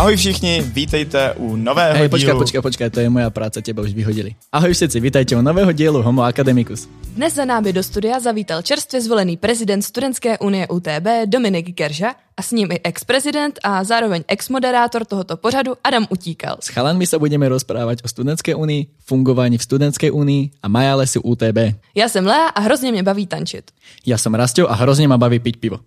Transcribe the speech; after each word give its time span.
Ahoj 0.00 0.16
všichni, 0.16 0.64
vítejte 0.64 1.36
u 1.36 1.60
nového 1.60 1.92
Hej, 1.92 2.08
dílu. 2.08 2.16
počkaj, 2.16 2.34
počkaj, 2.34 2.60
počkaj, 2.62 2.88
to 2.88 3.00
je 3.04 3.12
moja 3.12 3.28
práca, 3.28 3.60
teba 3.60 3.84
už 3.84 3.92
vyhodili. 3.92 4.32
Ahoj 4.48 4.72
všetci, 4.72 4.96
vítajte 4.96 5.36
u 5.36 5.44
nového 5.44 5.76
dielu 5.76 6.00
Homo 6.00 6.24
Academicus. 6.24 6.88
Dnes 7.12 7.36
za 7.36 7.44
námi 7.44 7.68
do 7.68 7.84
studia 7.84 8.16
zavítal 8.16 8.64
čerstvě 8.64 8.96
zvolený 8.96 9.36
prezident 9.36 9.84
Studentské 9.84 10.40
unie 10.40 10.64
UTB 10.72 11.28
Dominik 11.28 11.76
Gerža 11.76 12.16
a 12.16 12.40
s 12.40 12.48
ním 12.56 12.72
i 12.72 12.80
ex-prezident 12.80 13.60
a 13.60 13.84
zároveň 13.84 14.24
ex-moderátor 14.24 15.04
tohoto 15.04 15.36
pořadu 15.36 15.76
Adam 15.84 16.08
Utíkal. 16.08 16.64
S 16.64 16.72
chalanmi 16.72 17.04
sa 17.04 17.20
budeme 17.20 17.44
rozprávať 17.52 18.00
o 18.00 18.08
studentskej 18.08 18.56
únii, 18.56 19.04
fungovaní 19.04 19.60
v 19.60 19.68
studentskej 19.68 20.16
únii 20.16 20.64
a 20.64 20.66
majalesu 20.72 21.20
UTB. 21.20 21.76
Já 21.92 22.08
jsem 22.08 22.24
Lea 22.24 22.48
a 22.48 22.60
hrozně 22.60 22.88
mě 22.88 23.04
baví 23.04 23.28
tančit. 23.28 23.68
Ja 24.08 24.16
som 24.16 24.32
Rastio 24.32 24.64
a 24.64 24.80
hrozně 24.80 25.04
ma 25.04 25.20
baví 25.20 25.44
piť 25.44 25.60
pivo. 25.60 25.84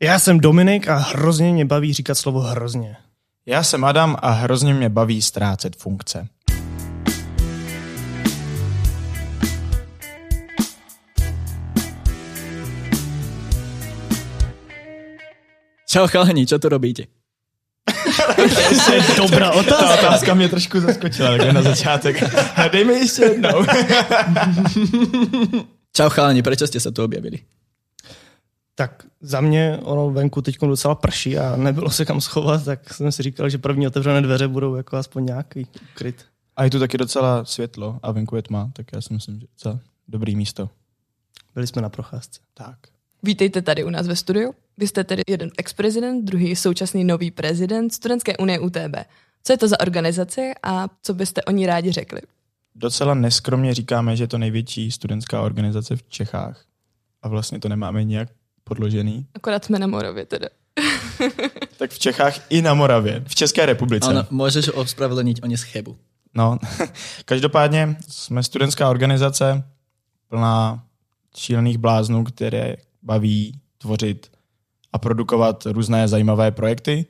Já 0.00 0.16
jsem 0.16 0.40
Dominik 0.40 0.88
a 0.88 0.96
hrozně 0.96 1.52
mě 1.52 1.68
baví 1.68 1.92
říkat 1.92 2.16
slovo 2.16 2.40
hrozně. 2.40 2.96
Já 3.46 3.62
jsem 3.62 3.84
Adam 3.84 4.16
a 4.22 4.30
hrozně 4.30 4.74
mě 4.74 4.88
baví 4.88 5.22
ztrácet 5.22 5.76
funkce. 5.76 6.28
Čau 15.88 16.06
chalani, 16.08 16.46
čo 16.48 16.56
tu 16.58 16.68
robíte? 16.72 17.04
To 18.86 18.92
je 18.92 19.02
dobrá 19.16 19.50
Ta 19.50 19.56
otázka. 19.60 19.94
otázka 19.94 20.34
mě 20.34 20.48
trošku 20.48 20.80
zaskočila 20.80 21.30
takhle 21.30 21.52
na 21.52 21.62
začátek. 21.62 22.16
Dejme 22.72 22.92
ještě 22.92 23.22
jednou. 23.22 23.64
Čau 25.92 26.08
chalani, 26.08 26.40
prečo 26.42 26.64
ste 26.64 26.80
sa 26.80 26.88
tu 26.88 27.04
objavili? 27.04 27.44
Tak 28.74 29.06
za 29.20 29.40
mě 29.40 29.78
ono 29.82 30.10
venku 30.10 30.42
teď 30.42 30.58
docela 30.60 30.94
prší 30.94 31.38
a 31.38 31.56
nebylo 31.56 31.90
se 31.90 32.04
kam 32.04 32.20
schovat, 32.20 32.64
tak 32.64 32.94
jsem 32.94 33.12
si 33.12 33.22
říkal, 33.22 33.48
že 33.48 33.58
první 33.58 33.86
otevřené 33.86 34.20
dveře 34.22 34.48
budou 34.48 34.74
jako 34.74 34.96
aspoň 34.96 35.26
nějaký 35.26 35.66
kryt. 35.94 36.24
A 36.56 36.64
je 36.64 36.70
tu 36.70 36.78
taky 36.78 36.98
docela 36.98 37.44
světlo 37.44 37.98
a 38.02 38.12
venku 38.12 38.36
je 38.36 38.42
tma, 38.42 38.70
tak 38.72 38.86
já 38.92 39.00
si 39.00 39.14
myslím, 39.14 39.40
že 39.40 39.46
docela 39.52 39.80
dobrý 40.08 40.36
místo. 40.36 40.70
Byli 41.54 41.66
jsme 41.66 41.82
na 41.82 41.88
procházce. 41.88 42.40
Tak. 42.54 42.78
Vítejte 43.22 43.62
tady 43.62 43.84
u 43.84 43.90
nás 43.90 44.06
ve 44.06 44.16
studiu. 44.16 44.54
Vy 44.78 44.86
jste 44.86 45.04
tedy 45.04 45.22
jeden 45.28 45.50
ex-prezident, 45.58 46.24
druhý 46.24 46.56
současný 46.56 47.04
nový 47.04 47.30
prezident 47.30 47.94
Studentské 47.94 48.36
unie 48.36 48.60
UTB. 48.60 48.96
Co 49.44 49.52
je 49.52 49.58
to 49.58 49.68
za 49.68 49.80
organizaci 49.80 50.52
a 50.62 50.88
co 51.02 51.14
byste 51.14 51.42
o 51.42 51.50
ní 51.50 51.66
rádi 51.66 51.92
řekli? 51.92 52.20
Docela 52.74 53.14
neskromně 53.14 53.74
říkáme, 53.74 54.16
že 54.16 54.24
je 54.24 54.28
to 54.28 54.38
největší 54.38 54.90
studentská 54.90 55.42
organizace 55.42 55.96
v 55.96 56.02
Čechách. 56.02 56.64
A 57.22 57.28
vlastně 57.28 57.58
to 57.58 57.68
nemáme 57.68 58.04
nijak 58.04 58.28
podložený. 58.64 59.26
Akorát 59.34 59.64
jsme 59.64 59.78
na 59.78 59.86
Moravě 59.86 60.26
teda. 60.26 60.48
Tak 61.76 61.90
v 61.90 61.98
Čechách 61.98 62.34
i 62.50 62.62
na 62.62 62.74
Moravě, 62.74 63.24
v 63.26 63.34
České 63.34 63.66
republice. 63.66 64.10
Ano, 64.10 64.22
môžeš 64.30 64.70
ospravedlniť 64.70 65.42
o 65.42 65.46
neschebu. 65.46 65.98
No, 66.34 66.58
každopádně 67.24 67.96
jsme 68.08 68.42
studentská 68.42 68.90
organizace 68.90 69.64
plná 70.28 70.84
šílených 71.36 71.78
bláznů, 71.78 72.24
které 72.24 72.76
baví 73.02 73.60
tvořit 73.78 74.30
a 74.92 74.98
produkovat 74.98 75.66
různé 75.66 76.08
zajímavé 76.08 76.50
projekty 76.50 77.06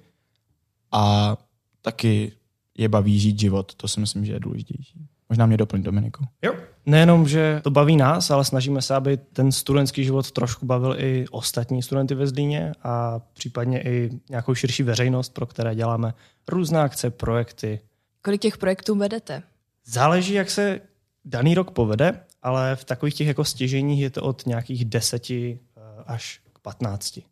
a 0.92 1.36
taky 1.82 2.32
je 2.78 2.88
baví 2.88 3.20
žít 3.20 3.40
život. 3.40 3.74
To 3.74 3.88
si 3.88 4.00
myslím, 4.00 4.24
že 4.24 4.32
je 4.32 4.40
důležitější. 4.40 5.06
Možná 5.32 5.46
mě 5.46 5.56
doplň, 5.56 5.82
Dominiku. 5.82 6.24
Jo. 6.42 6.54
Nejenom, 6.86 7.28
že 7.28 7.60
to 7.64 7.70
baví 7.70 7.96
nás, 7.96 8.30
ale 8.30 8.44
snažíme 8.44 8.82
se, 8.82 8.94
aby 8.94 9.16
ten 9.16 9.52
studentský 9.52 10.04
život 10.04 10.30
trošku 10.30 10.66
bavil 10.66 10.94
i 10.98 11.24
ostatní 11.30 11.82
studenty 11.82 12.14
ve 12.14 12.26
Zlíně 12.26 12.72
a 12.82 13.20
případně 13.32 13.82
i 13.82 14.10
nějakou 14.30 14.54
širší 14.54 14.82
veřejnost, 14.82 15.34
pro 15.34 15.46
které 15.46 15.74
děláme 15.74 16.14
různé 16.48 16.80
akce, 16.80 17.10
projekty. 17.10 17.80
Kolik 18.22 18.40
těch 18.40 18.58
projektů 18.58 18.94
vedete? 18.94 19.42
Záleží, 19.86 20.32
jak 20.32 20.50
se 20.50 20.80
daný 21.24 21.54
rok 21.54 21.70
povede, 21.70 22.20
ale 22.42 22.76
v 22.76 22.84
takových 22.84 23.14
těch 23.14 23.26
jako 23.26 23.44
stěženích 23.44 24.00
je 24.00 24.10
to 24.10 24.22
od 24.22 24.46
nějakých 24.46 24.84
deseti 24.84 25.58
eh, 25.58 25.80
až 26.06 26.40
k 26.52 26.58
patnácti. 26.58 27.22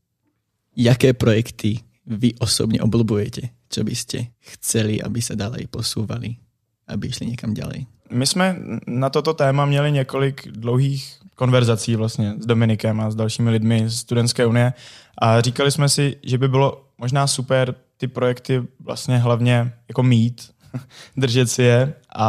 Jaké 0.76 1.12
projekty 1.12 1.84
vy 2.06 2.32
osobne 2.40 2.80
obľúbujete? 2.80 3.52
Čo 3.68 3.84
by 3.84 3.94
ste 3.94 4.32
chceli, 4.40 5.04
aby 5.04 5.20
sa 5.20 5.36
ďalej 5.36 5.68
posúvali? 5.68 6.49
Aby 6.90 7.06
išli 7.08 7.30
niekam 7.30 7.54
ďalej? 7.54 7.86
My 8.10 8.26
jsme 8.26 8.56
na 8.86 9.10
toto 9.10 9.34
téma 9.34 9.66
měli 9.66 9.92
několik 9.92 10.48
dlouhých 10.48 11.16
konverzací 11.34 11.96
vlastně 11.96 12.34
s 12.38 12.46
Dominikem 12.46 13.00
a 13.00 13.10
s 13.10 13.14
dalšími 13.14 13.50
lidmi 13.50 13.88
z 13.88 13.96
Studentské 13.96 14.46
unie 14.46 14.72
a 15.18 15.40
říkali 15.40 15.70
jsme 15.70 15.88
si, 15.88 16.16
že 16.22 16.38
by 16.38 16.48
bylo 16.48 16.84
možná 16.98 17.26
super 17.26 17.74
ty 17.96 18.08
projekty 18.08 18.62
vlastně 18.80 19.18
hlavně 19.18 19.72
jako 19.88 20.02
mít, 20.02 20.50
držet 21.16 21.50
si 21.50 21.62
je 21.62 21.94
a 22.16 22.28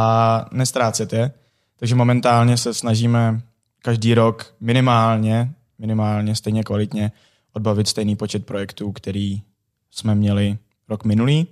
nestrácet 0.52 1.12
je. 1.12 1.30
Takže 1.78 1.94
momentálně 1.94 2.56
se 2.56 2.74
snažíme 2.74 3.40
každý 3.82 4.14
rok 4.14 4.54
minimálně, 4.60 5.52
minimálně 5.78 6.34
stejně 6.34 6.62
kvalitně 6.62 7.12
odbavit 7.52 7.88
stejný 7.88 8.16
počet 8.16 8.46
projektů, 8.46 8.92
který 8.92 9.42
jsme 9.90 10.14
měli 10.14 10.58
rok 10.88 11.04
minulý. 11.04 11.46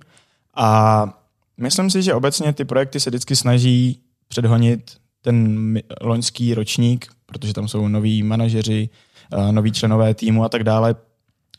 A 0.55 1.20
myslím 1.61 1.89
si, 1.89 2.01
že 2.01 2.13
obecně 2.13 2.53
ty 2.53 2.65
projekty 2.65 2.99
se 2.99 3.09
vždycky 3.09 3.35
snaží 3.35 3.99
předhonit 4.27 4.97
ten 5.21 5.77
loňský 6.01 6.53
ročník, 6.53 7.07
protože 7.25 7.53
tam 7.53 7.67
jsou 7.67 7.87
noví 7.87 8.23
manažeři, 8.23 8.89
eh, 9.33 9.51
noví 9.51 9.71
členové 9.71 10.13
týmu 10.13 10.43
a 10.43 10.49
tak 10.49 10.63
dále. 10.63 10.95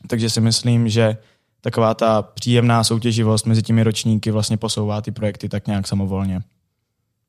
Takže 0.07 0.29
si 0.29 0.41
myslím, 0.41 0.89
že 0.89 1.17
taková 1.61 1.93
ta 1.93 2.21
příjemná 2.21 2.83
soutěživost 2.83 3.45
mezi 3.45 3.61
těmi 3.61 3.83
ročníky 3.83 4.31
vlastně 4.31 4.57
posouvá 4.57 5.01
ty 5.01 5.11
projekty 5.11 5.49
tak 5.49 5.67
nějak 5.67 5.87
samovolně. 5.87 6.41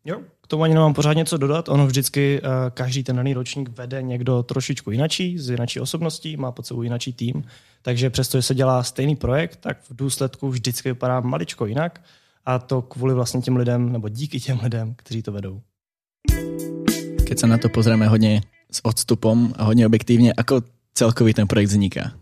Jo. 0.04 0.20
K 0.40 0.46
tomu 0.46 0.62
ani 0.62 0.74
nemám 0.74 0.94
pořád 0.94 1.12
něco 1.12 1.36
dodat. 1.36 1.68
Ono 1.68 1.86
vždycky 1.86 2.40
uh, 2.42 2.48
každý 2.70 3.02
ten 3.02 3.16
daný 3.16 3.34
ročník 3.34 3.68
vede 3.68 4.02
někdo 4.02 4.42
trošičku 4.42 4.90
jinačí, 4.90 5.38
s 5.38 5.50
jinačí 5.50 5.80
osobností, 5.80 6.36
má 6.36 6.52
pod 6.52 6.66
sebou 6.66 6.82
jinačí 6.82 7.12
tým. 7.12 7.44
Takže 7.82 8.10
přesto, 8.10 8.38
že 8.38 8.42
se 8.42 8.54
dělá 8.54 8.82
stejný 8.82 9.16
projekt, 9.16 9.56
tak 9.56 9.82
v 9.82 9.96
důsledku 9.96 10.48
vždycky 10.48 10.88
vypadá 10.88 11.20
maličko 11.20 11.66
jinak. 11.66 12.00
A 12.46 12.58
to 12.58 12.82
kvůli 12.82 13.14
vlastně 13.14 13.40
těm 13.40 13.56
lidem, 13.56 13.92
nebo 13.92 14.08
díky 14.08 14.40
těm 14.40 14.60
lidem, 14.62 14.94
kteří 14.96 15.22
to 15.22 15.32
vedou. 15.32 15.60
Keď 17.24 17.40
sa 17.40 17.48
na 17.48 17.56
to 17.56 17.72
pozrieme 17.72 18.04
hodne 18.04 18.44
s 18.68 18.84
odstupom 18.84 19.56
a 19.56 19.64
hodne 19.64 19.88
objektívne, 19.88 20.36
ako 20.36 20.60
celkový 20.92 21.32
ten 21.32 21.48
projekt 21.48 21.72
vzniká? 21.72 22.12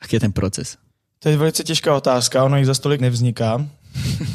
Aký 0.00 0.16
je 0.16 0.24
ten 0.24 0.32
proces? 0.32 0.80
To 1.22 1.28
je 1.28 1.36
velice 1.36 1.64
těžká 1.64 1.94
otázka, 1.94 2.44
ono 2.44 2.56
jich 2.56 2.66
za 2.66 2.74
stolik 2.74 3.00
nevzniká. 3.00 3.66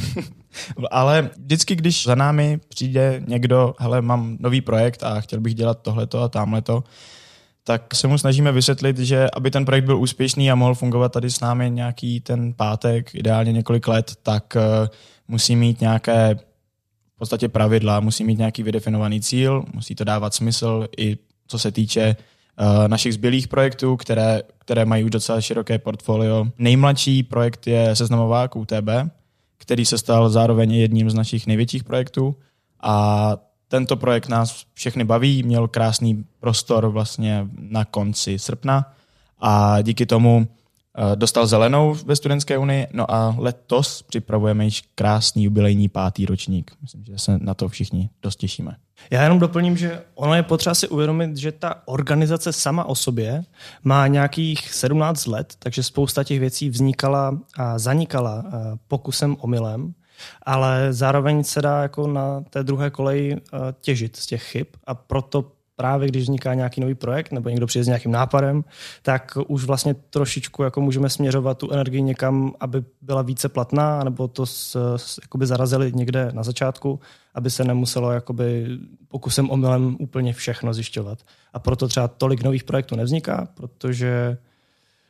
Ale 0.92 1.30
vždycky, 1.38 1.76
když 1.76 2.04
za 2.04 2.16
námi 2.16 2.60
přijde 2.70 3.24
někdo, 3.28 3.74
hele, 3.80 4.02
mám 4.02 4.38
nový 4.40 4.62
projekt 4.62 5.04
a 5.04 5.22
chtěl 5.22 5.40
bych 5.40 5.56
dělat 5.56 5.82
tohleto 5.82 6.22
a 6.22 6.30
tamhleto, 6.30 6.84
tak 7.68 7.96
se 7.96 8.08
mu 8.08 8.18
snažíme 8.18 8.52
vysvětlit, 8.52 8.98
že 8.98 9.28
aby 9.34 9.52
ten 9.52 9.66
projekt 9.66 9.86
byl 9.86 9.98
úspěšný 9.98 10.52
a 10.52 10.56
mohl 10.56 10.76
fungovat 10.76 11.12
tady 11.12 11.30
s 11.30 11.40
námi 11.40 11.72
nějaký 11.72 12.20
ten 12.20 12.54
pátek, 12.54 13.16
ideálně 13.16 13.52
několik 13.52 13.88
let, 13.88 14.12
tak 14.24 14.56
uh, 14.56 14.88
musí 15.28 15.56
mít 15.56 15.82
nějaké 15.82 16.36
v 17.16 17.18
podstatě 17.18 17.50
pravidla, 17.50 18.00
musí 18.00 18.24
mít 18.24 18.38
nějaký 18.38 18.64
vydefinovaný 18.64 19.22
cíl, 19.22 19.66
musí 19.74 19.96
to 19.96 20.04
dávat 20.04 20.34
smysl 20.34 20.88
i 20.98 21.18
co 21.48 21.60
se 21.60 21.72
týče 21.72 22.16
uh, 22.60 22.88
našich 22.88 23.14
zbylých 23.14 23.48
projektů, 23.48 23.98
které, 23.98 24.42
které 24.58 24.86
mají 24.86 25.04
už 25.04 25.12
docela 25.12 25.42
široké 25.42 25.80
portfolio. 25.80 26.46
Nejmladší 26.58 27.24
projekt 27.24 27.68
je 27.68 27.96
Seznamovák 27.96 28.56
UTB, 28.56 28.90
který 29.58 29.86
se 29.86 29.98
stal 29.98 30.30
zároveň 30.30 30.74
jedním 30.74 31.10
z 31.10 31.14
našich 31.14 31.48
největších 31.48 31.84
projektů 31.84 32.36
a 32.82 33.38
tento 33.68 33.98
projekt 33.98 34.30
nás 34.30 34.66
všechny 34.74 35.04
baví, 35.04 35.44
měl 35.44 35.68
krásný 35.68 36.26
prostor 36.40 36.88
vlastně 36.88 37.48
na 37.58 37.86
konci 37.86 38.40
srpna 38.40 38.94
a 39.40 39.82
díky 39.82 40.06
tomu 40.06 40.48
eh, 40.48 41.16
dostal 41.16 41.48
zelenou 41.48 41.96
ve 42.06 42.16
Studentské 42.16 42.58
unii, 42.58 42.88
no 42.94 43.12
a 43.12 43.36
letos 43.38 44.02
připravujeme 44.02 44.66
již 44.66 44.84
krásný 44.96 45.44
jubilejní 45.44 45.90
pátý 45.90 46.26
ročník. 46.26 46.72
Myslím, 46.82 47.04
že 47.06 47.18
se 47.18 47.38
na 47.42 47.54
to 47.54 47.70
všichni 47.70 48.10
dost 48.22 48.36
těšíme. 48.36 48.76
Já 49.12 49.24
jenom 49.24 49.40
doplním, 49.40 49.78
že 49.78 50.04
ono 50.16 50.34
je 50.34 50.44
potřeba 50.44 50.76
si 50.76 50.88
uvědomit, 50.88 51.38
že 51.38 51.52
ta 51.52 51.82
organizace 51.86 52.54
sama 52.54 52.86
o 52.86 52.96
sobě 52.96 53.44
má 53.84 54.08
nějakých 54.08 54.74
17 54.74 55.26
let, 55.26 55.56
takže 55.60 55.84
spousta 55.84 56.24
těch 56.24 56.40
věcí 56.40 56.70
vznikala 56.70 57.38
a 57.58 57.80
zanikala 57.80 58.44
eh, 58.46 58.78
pokusem 58.88 59.38
omylem, 59.40 59.94
ale 60.44 60.94
zároveň 60.94 61.44
se 61.44 61.62
dá 61.62 61.82
jako 61.82 62.08
na 62.08 62.42
té 62.50 62.64
druhé 62.64 62.90
koleji 62.90 63.36
eh, 63.36 63.58
těžit 63.82 64.16
z 64.16 64.26
těch 64.26 64.44
chyb 64.44 64.68
a 64.88 64.96
proto 64.96 65.52
právě 65.78 66.08
když 66.08 66.24
vzniká 66.24 66.54
nějaký 66.54 66.82
nový 66.82 66.96
projekt 66.96 67.32
nebo 67.32 67.50
někdo 67.50 67.68
přijde 67.68 67.84
s 67.84 67.88
nějakým 67.88 68.12
nápadem, 68.12 68.64
tak 69.02 69.38
už 69.48 69.64
vlastně 69.64 69.94
trošičku 69.94 70.64
jako 70.64 70.82
můžeme 70.82 71.10
směřovat 71.10 71.58
tu 71.58 71.72
energii 71.72 72.02
někam, 72.02 72.54
aby 72.60 72.84
byla 73.02 73.22
více 73.22 73.50
platná, 73.50 74.04
nebo 74.04 74.28
to 74.28 74.46
s, 74.46 74.76
s, 74.96 75.20
jakoby 75.22 75.46
zarazili 75.46 75.92
někde 75.96 76.30
na 76.32 76.44
začátku, 76.44 77.00
aby 77.34 77.50
se 77.50 77.64
nemuselo 77.64 78.12
jakoby 78.12 78.68
pokusem 79.08 79.50
omylem 79.50 79.98
úplně 80.00 80.34
všechno 80.34 80.74
zjišťovat. 80.74 81.20
A 81.54 81.60
proto 81.60 81.88
třeba 81.88 82.08
tolik 82.08 82.44
nových 82.44 82.64
projektů 82.64 82.96
nevzniká, 82.96 83.48
protože 83.54 84.38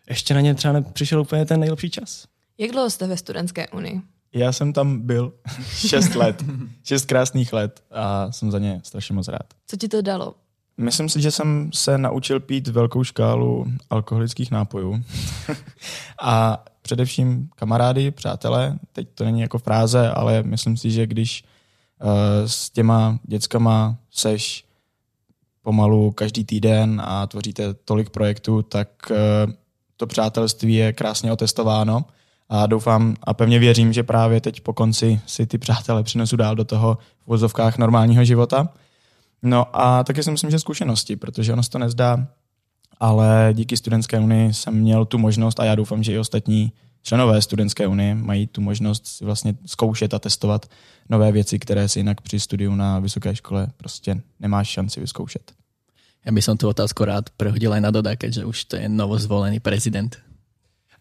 ještě 0.09 0.33
na 0.33 0.42
ně 0.42 0.56
třeba 0.56 0.74
nepřišel 0.74 1.21
úplně 1.21 1.45
ten 1.45 1.59
nejlepší 1.59 1.89
čas. 1.89 2.25
Jak 2.57 2.71
dlouho 2.71 2.89
jste 2.89 3.07
ve 3.07 3.18
studentské 3.18 3.68
unii? 3.68 4.01
Já 4.33 4.51
jsem 4.51 4.74
tam 4.74 5.00
byl 5.00 5.33
šest 5.74 6.15
let, 6.15 6.44
šest 6.83 7.06
krásných 7.06 7.53
let 7.53 7.83
a 7.91 8.31
jsem 8.31 8.51
za 8.51 8.59
ně 8.59 8.81
strašně 8.83 9.15
moc 9.15 9.27
rád. 9.27 9.53
Co 9.68 9.77
ti 9.77 9.88
to 9.88 10.01
dalo? 10.01 10.35
Myslím 10.77 11.09
si, 11.09 11.21
že 11.21 11.31
jsem 11.31 11.69
se 11.74 11.97
naučil 11.97 12.39
pít 12.39 12.68
velkou 12.68 13.03
škálu 13.03 13.68
alkoholických 13.89 14.51
nápojů. 14.51 15.03
a 16.21 16.63
především 16.81 17.50
kamarády, 17.56 18.12
přátelé, 18.12 18.79
teď 18.94 19.07
to 19.15 19.24
není 19.24 19.41
jako 19.41 19.57
fráze, 19.57 20.12
ale 20.12 20.44
myslím 20.44 20.77
si, 20.77 20.91
že 20.91 21.07
když 21.07 21.44
uh, 22.01 22.09
s 22.45 22.69
těma 22.69 23.19
dětskama 23.23 23.97
seš 24.12 24.65
pomalu 25.62 26.12
každý 26.12 26.45
týden 26.45 27.01
a 27.06 27.27
tvoříte 27.27 27.73
tolik 27.73 28.09
projektů, 28.09 28.62
tak 28.62 28.89
uh, 29.12 29.18
to 29.97 30.07
přátelství 30.07 30.73
je 30.73 30.94
krásně 30.94 31.31
otestováno 31.31 32.06
a 32.49 32.67
doufám 32.67 33.15
a 33.23 33.33
pevně 33.33 33.59
věřím, 33.59 33.94
že 33.94 34.03
právě 34.03 34.41
teď 34.41 34.61
po 34.61 34.73
konci 34.73 35.21
si 35.25 35.45
ty 35.45 35.57
přátelé 35.57 36.03
přinesu 36.03 36.35
dál 36.35 36.55
do 36.55 36.65
toho 36.65 36.97
v 37.23 37.27
vozovkách 37.27 37.77
normálního 37.77 38.25
života. 38.25 38.69
No 39.41 39.65
a 39.73 40.03
taky 40.03 40.23
si 40.23 40.31
myslím, 40.31 40.51
že 40.51 40.59
zkušenosti, 40.59 41.15
protože 41.15 41.53
ono 41.53 41.63
se 41.63 41.69
to 41.69 41.79
nezdá, 41.79 42.27
ale 42.99 43.49
díky 43.53 43.77
Studentské 43.77 44.19
unii 44.19 44.53
jsem 44.53 44.73
měl 44.73 45.05
tu 45.05 45.17
možnost 45.17 45.59
a 45.59 45.65
já 45.65 45.75
doufám, 45.75 46.03
že 46.03 46.13
i 46.13 46.19
ostatní 46.19 46.71
členové 47.03 47.41
Studentské 47.41 47.88
unie 47.88 48.15
mají 48.15 48.47
tu 48.47 48.61
možnost 48.61 49.07
si 49.07 49.25
vlastně 49.25 49.55
zkoušet 49.65 50.13
a 50.13 50.19
testovat 50.19 50.65
nové 51.09 51.31
věci, 51.31 51.59
které 51.59 51.89
si 51.89 51.99
jinak 51.99 52.21
při 52.21 52.39
studiu 52.39 52.75
na 52.75 52.99
vysoké 52.99 53.35
škole 53.35 53.67
prostě 53.77 54.21
nemáš 54.39 54.67
šanci 54.67 54.99
vyzkoušet. 54.99 55.51
Já 56.25 56.31
bych 56.31 56.45
tu 56.57 56.67
otázku 56.67 57.05
rád 57.05 57.29
prehodil 57.29 57.73
aj 57.73 57.81
na 57.81 57.91
Doda, 57.91 58.15
keďže 58.15 58.45
už 58.45 58.65
to 58.65 58.75
je 58.75 58.89
novozvolený 58.89 59.59
prezident. 59.59 60.26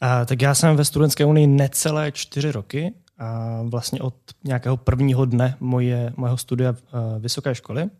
A, 0.00 0.24
tak 0.24 0.42
já 0.42 0.54
jsem 0.54 0.76
ve 0.76 0.84
Studentské 0.84 1.24
unii 1.24 1.46
necelé 1.46 2.12
čtyři 2.12 2.52
roky 2.52 2.94
a 3.18 3.60
vlastně 3.62 4.00
od 4.00 4.14
nějakého 4.44 4.76
prvního 4.76 5.24
dne 5.24 5.56
moje, 5.60 6.12
mojeho 6.16 6.36
studia 6.36 6.70
uh, 6.70 6.76
vysoké 7.18 7.54
školy. 7.54 7.90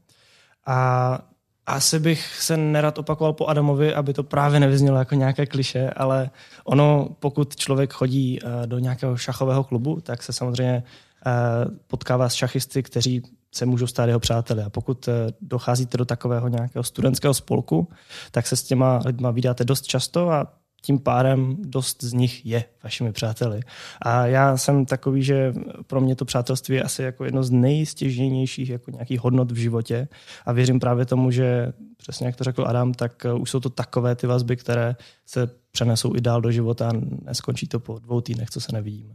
A 0.66 1.19
asi 1.66 1.98
bych 1.98 2.43
se 2.43 2.56
nerad 2.56 2.98
opakoval 2.98 3.32
po 3.32 3.46
Adamovi, 3.46 3.94
aby 3.94 4.14
to 4.14 4.22
právě 4.22 4.60
nevyznělo 4.60 4.98
jako 4.98 5.14
nějaké 5.14 5.46
kliše, 5.46 5.90
ale 5.90 6.31
ono, 6.64 7.08
pokud 7.19 7.56
člověk 7.56 7.93
chodí 7.93 8.40
uh, 8.43 8.66
do 8.66 8.78
nějakého 8.78 9.16
šachového 9.16 9.64
klubu, 9.64 10.00
tak 10.00 10.22
se 10.22 10.32
samozřejmě 10.32 10.82
uh, 11.26 11.75
potkává 11.87 12.28
s 12.28 12.34
šachisty, 12.34 12.82
kteří 12.82 13.22
se 13.54 13.66
můžou 13.66 13.87
stát 13.87 14.06
jeho 14.06 14.20
přáteli. 14.20 14.62
A 14.62 14.70
pokud 14.70 15.08
docházíte 15.40 15.98
do 15.98 16.04
takového 16.04 16.48
nějakého 16.48 16.82
studentského 16.82 17.34
spolku, 17.34 17.88
tak 18.31 18.46
se 18.46 18.56
s 18.56 18.62
těma 18.62 19.00
lidma 19.04 19.31
vydáte 19.31 19.64
dost 19.64 19.87
často 19.87 20.31
a 20.31 20.46
tím 20.82 20.99
pádem 20.99 21.56
dost 21.61 22.02
z 22.02 22.12
nich 22.12 22.46
je 22.46 22.64
vašimi 22.84 23.12
přáteli. 23.12 23.61
A 24.02 24.26
já 24.26 24.56
jsem 24.56 24.87
takový, 24.87 25.23
že 25.23 25.55
pro 25.87 26.00
mě 26.00 26.17
to 26.17 26.25
přátelství 26.25 26.75
je 26.75 26.82
asi 26.82 27.02
jako 27.02 27.25
jedno 27.25 27.43
z 27.43 27.50
nejstěžnějších 27.50 28.70
jako 28.70 28.90
nějakých 28.90 29.20
hodnot 29.20 29.50
v 29.50 29.56
životě 29.56 30.08
a 30.46 30.52
věřím 30.52 30.81
právě 30.81 31.06
tomu, 31.06 31.31
že 31.31 31.73
přesně 31.96 32.26
jak 32.26 32.37
to 32.37 32.44
řekl 32.44 32.64
Adam, 32.67 32.94
tak 32.94 33.26
uh, 33.34 33.40
už 33.40 33.50
jsou 33.50 33.61
to 33.61 33.70
takové 33.70 34.14
ty 34.14 34.26
vazby, 34.26 34.56
které 34.56 34.96
se 35.26 35.50
přenesou 35.70 36.17
i 36.17 36.20
dál 36.20 36.40
do 36.40 36.50
života 36.50 36.88
a 36.88 36.93
neskončí 37.25 37.67
to 37.67 37.81
po 37.81 37.99
dvou 37.99 38.20
týdnech, 38.20 38.50
co 38.50 38.61
se 38.61 38.72
nevidíme. 38.72 39.14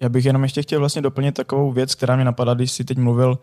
Já 0.00 0.08
bych 0.08 0.24
jenom 0.24 0.42
ještě 0.42 0.62
chtěl 0.62 0.78
vlastně 0.78 1.02
doplnit 1.02 1.32
takovou 1.32 1.72
věc, 1.72 1.94
která 1.94 2.16
mě 2.16 2.24
napadla, 2.24 2.54
když 2.54 2.72
si 2.72 2.84
teď 2.84 2.98
mluvil, 2.98 3.38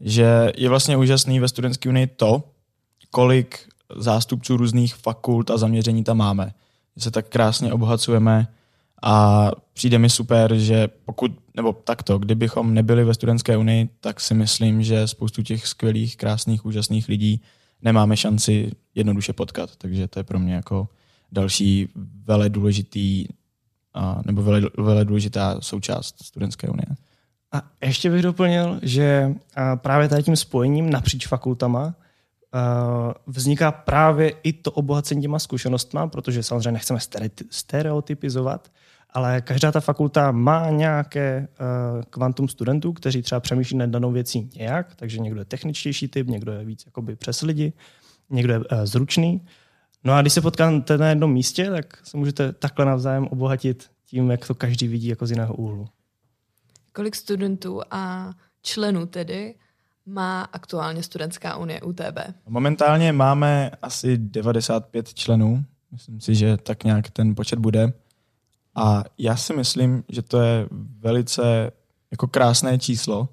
že 0.00 0.52
je 0.56 0.68
vlastně 0.68 0.96
úžasný 0.96 1.40
ve 1.40 1.48
studentské 1.48 1.88
unii 1.88 2.06
to, 2.06 2.42
kolik 3.10 3.68
zástupců 3.96 4.56
různých 4.56 4.94
fakult 4.94 5.50
a 5.50 5.58
zaměření 5.58 6.04
tam 6.04 6.16
máme 6.16 6.52
se 6.98 7.10
tak 7.10 7.28
krásně 7.28 7.72
obohacujeme 7.72 8.48
a 9.02 9.50
přijde 9.72 9.98
mi 9.98 10.10
super, 10.10 10.54
že 10.54 10.88
pokud, 11.04 11.32
nebo 11.56 11.72
takto, 11.72 12.18
kdybychom 12.18 12.74
nebyli 12.74 13.04
ve 13.04 13.14
studentské 13.14 13.56
unii, 13.56 13.88
tak 14.00 14.20
si 14.20 14.34
myslím, 14.34 14.82
že 14.82 15.08
spoustu 15.08 15.42
těch 15.42 15.66
skvělých, 15.66 16.16
krásných, 16.16 16.64
úžasných 16.64 17.08
lidí 17.08 17.42
nemáme 17.82 18.16
šanci 18.16 18.72
jednoduše 18.94 19.32
potkat. 19.32 19.76
Takže 19.76 20.08
to 20.08 20.18
je 20.18 20.24
pro 20.24 20.38
mě 20.38 20.54
jako 20.54 20.88
další 21.32 21.88
vele 22.24 22.48
důležitý, 22.48 23.26
nebo 24.26 24.42
vele, 24.42 24.62
vele 24.78 25.04
důležitá 25.04 25.60
součást 25.60 26.24
studentské 26.24 26.68
unie. 26.68 26.86
A 27.52 27.62
ještě 27.82 28.10
bych 28.10 28.22
doplnil, 28.22 28.80
že 28.82 29.34
právě 29.74 30.08
tady 30.08 30.22
tím 30.22 30.36
spojením 30.36 30.90
napříč 30.90 31.26
fakultama 31.26 31.94
vzniká 33.26 33.72
právě 33.72 34.28
i 34.42 34.52
to 34.52 34.72
obohacení 34.72 35.22
těma 35.22 35.38
zkušenostma, 35.38 36.06
protože 36.06 36.42
samozřejmě 36.42 36.72
nechceme 36.72 36.98
stereotypizovat, 37.50 38.72
ale 39.10 39.40
každá 39.40 39.72
ta 39.72 39.80
fakulta 39.80 40.30
má 40.32 40.70
nějaké 40.70 41.48
uh, 41.60 42.02
kvantum 42.02 42.48
studentů, 42.48 42.92
kteří 42.92 43.22
třeba 43.22 43.40
přemýšlí 43.40 43.76
nad 43.76 43.86
danou 43.86 44.12
věcí 44.12 44.50
nějak, 44.56 44.94
takže 44.96 45.18
někdo 45.18 45.40
je 45.40 45.44
techničtější 45.44 46.08
typ, 46.08 46.28
někdo 46.28 46.52
je 46.52 46.64
víc 46.64 46.86
jakoby 46.86 47.16
přes 47.16 47.42
lidi, 47.42 47.72
někdo 48.30 48.52
je 48.52 48.58
uh, 48.58 48.64
zručný. 48.84 49.46
No 50.04 50.12
a 50.12 50.20
když 50.20 50.32
se 50.32 50.40
potkáte 50.40 50.98
na 50.98 51.08
jednom 51.08 51.32
místě, 51.32 51.70
tak 51.70 51.98
se 52.02 52.16
můžete 52.16 52.52
takhle 52.52 52.84
navzájem 52.84 53.26
obohatit 53.26 53.90
tím, 54.06 54.30
jak 54.30 54.46
to 54.46 54.54
každý 54.54 54.88
vidí 54.88 55.08
jako 55.08 55.26
z 55.26 55.30
jiného 55.30 55.54
úhlu. 55.54 55.88
Kolik 56.92 57.16
studentů 57.16 57.80
a 57.90 58.34
členů 58.62 59.06
tedy 59.06 59.54
má 60.06 60.42
aktuálně 60.42 61.02
Studentská 61.02 61.56
unie 61.56 61.80
UTB? 61.80 62.18
Momentálně 62.48 63.12
máme 63.12 63.70
asi 63.82 64.18
95 64.18 65.14
členů. 65.14 65.64
Myslím 65.92 66.20
si, 66.20 66.34
že 66.34 66.56
tak 66.56 66.84
nějak 66.84 67.10
ten 67.10 67.34
počet 67.34 67.58
bude. 67.58 67.92
A 68.74 69.04
já 69.18 69.36
si 69.36 69.56
myslím, 69.56 70.04
že 70.08 70.22
to 70.22 70.40
je 70.40 70.68
velice 71.00 71.72
jako 72.10 72.26
krásné 72.26 72.78
číslo 72.78 73.28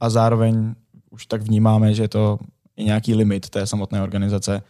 a 0.00 0.10
zároveň 0.10 0.74
už 1.10 1.26
tak 1.26 1.42
vnímáme, 1.42 1.94
že 1.94 2.02
je 2.02 2.08
to 2.08 2.38
i 2.76 2.84
nějaký 2.84 3.14
limit 3.14 3.50
té 3.50 3.66
samotné 3.66 4.02
organizace, 4.02 4.62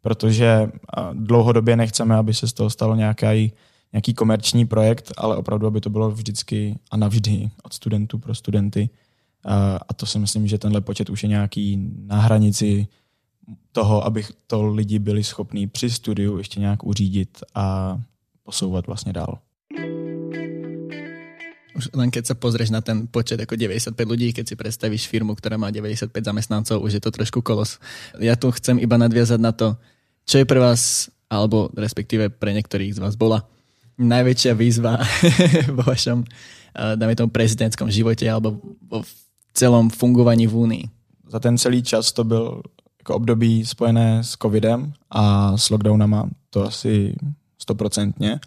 protože 0.00 0.70
dlouhodobě 1.12 1.76
nechceme, 1.76 2.16
aby 2.16 2.34
se 2.34 2.48
z 2.48 2.52
toho 2.52 2.70
stalo 2.70 2.94
nějaký, 2.94 3.52
nějaký 3.92 4.14
komerční 4.14 4.66
projekt, 4.66 5.12
ale 5.16 5.36
opravdu, 5.36 5.66
aby 5.66 5.80
to 5.80 5.90
bylo 5.90 6.10
vždycky 6.10 6.78
a 6.90 6.96
navždy 6.96 7.50
od 7.62 7.72
studentů 7.72 8.18
pro 8.18 8.34
studenty 8.34 8.90
a 9.88 9.94
to 9.94 10.06
si 10.06 10.18
myslím, 10.18 10.46
že 10.46 10.58
tenhle 10.58 10.80
počet 10.80 11.10
už 11.10 11.22
je 11.22 11.28
nějaký 11.28 11.76
na 12.06 12.20
hranici 12.20 12.88
toho, 13.72 14.04
aby 14.04 14.24
to 14.46 14.66
lidi 14.66 14.98
byli 14.98 15.24
schopní 15.24 15.66
při 15.66 15.90
studiu 15.90 16.38
ještě 16.38 16.60
nějak 16.60 16.84
uřídit 16.84 17.38
a 17.54 17.98
posouvat 18.44 18.86
vlastně 18.86 19.12
dál. 19.12 19.38
Už 21.74 21.90
len 21.90 22.06
keď 22.14 22.30
sa 22.30 22.34
pozrieš 22.38 22.70
na 22.70 22.86
ten 22.86 23.10
počet 23.10 23.34
ako 23.42 23.58
95 23.58 23.98
ľudí, 24.06 24.30
keď 24.30 24.46
si 24.46 24.54
predstavíš 24.54 25.10
firmu, 25.10 25.34
ktorá 25.34 25.58
má 25.58 25.74
95 25.74 26.14
zamestnancov, 26.22 26.78
už 26.78 26.92
je 26.94 27.02
to 27.02 27.10
trošku 27.10 27.42
kolos. 27.42 27.82
Ja 28.22 28.38
tu 28.38 28.54
chcem 28.54 28.78
iba 28.78 28.94
nadviazať 28.94 29.40
na 29.42 29.50
to, 29.50 29.74
čo 30.22 30.38
je 30.38 30.46
pre 30.46 30.62
vás, 30.62 31.10
alebo 31.26 31.74
respektíve 31.74 32.30
pre 32.30 32.54
niektorých 32.54 32.94
z 32.94 33.02
vás 33.02 33.18
bola 33.18 33.42
najväčšia 33.98 34.54
výzva 34.54 35.02
vo 35.76 35.82
vašom, 35.82 36.22
eh, 36.22 36.94
dáme 36.94 37.18
tomu, 37.18 37.34
prezidentskom 37.34 37.90
živote 37.90 38.22
alebo 38.30 38.62
vo 38.86 39.02
celom 39.54 39.90
fungovaní 39.90 40.46
v 40.46 40.56
Unii. 40.56 40.84
Za 41.28 41.38
ten 41.40 41.58
celý 41.58 41.82
čas 41.82 42.12
to 42.12 42.24
byl 42.24 42.62
jako 42.98 43.14
období 43.14 43.66
spojené 43.66 44.24
s 44.24 44.36
covidem 44.42 44.92
a 45.10 45.56
s 45.56 45.70
lockdownama, 45.70 46.28
to 46.50 46.66
asi 46.66 47.16
stoprocentně. 47.58 48.40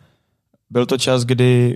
Byl 0.69 0.85
to 0.85 0.97
čas, 0.97 1.23
kdy 1.23 1.75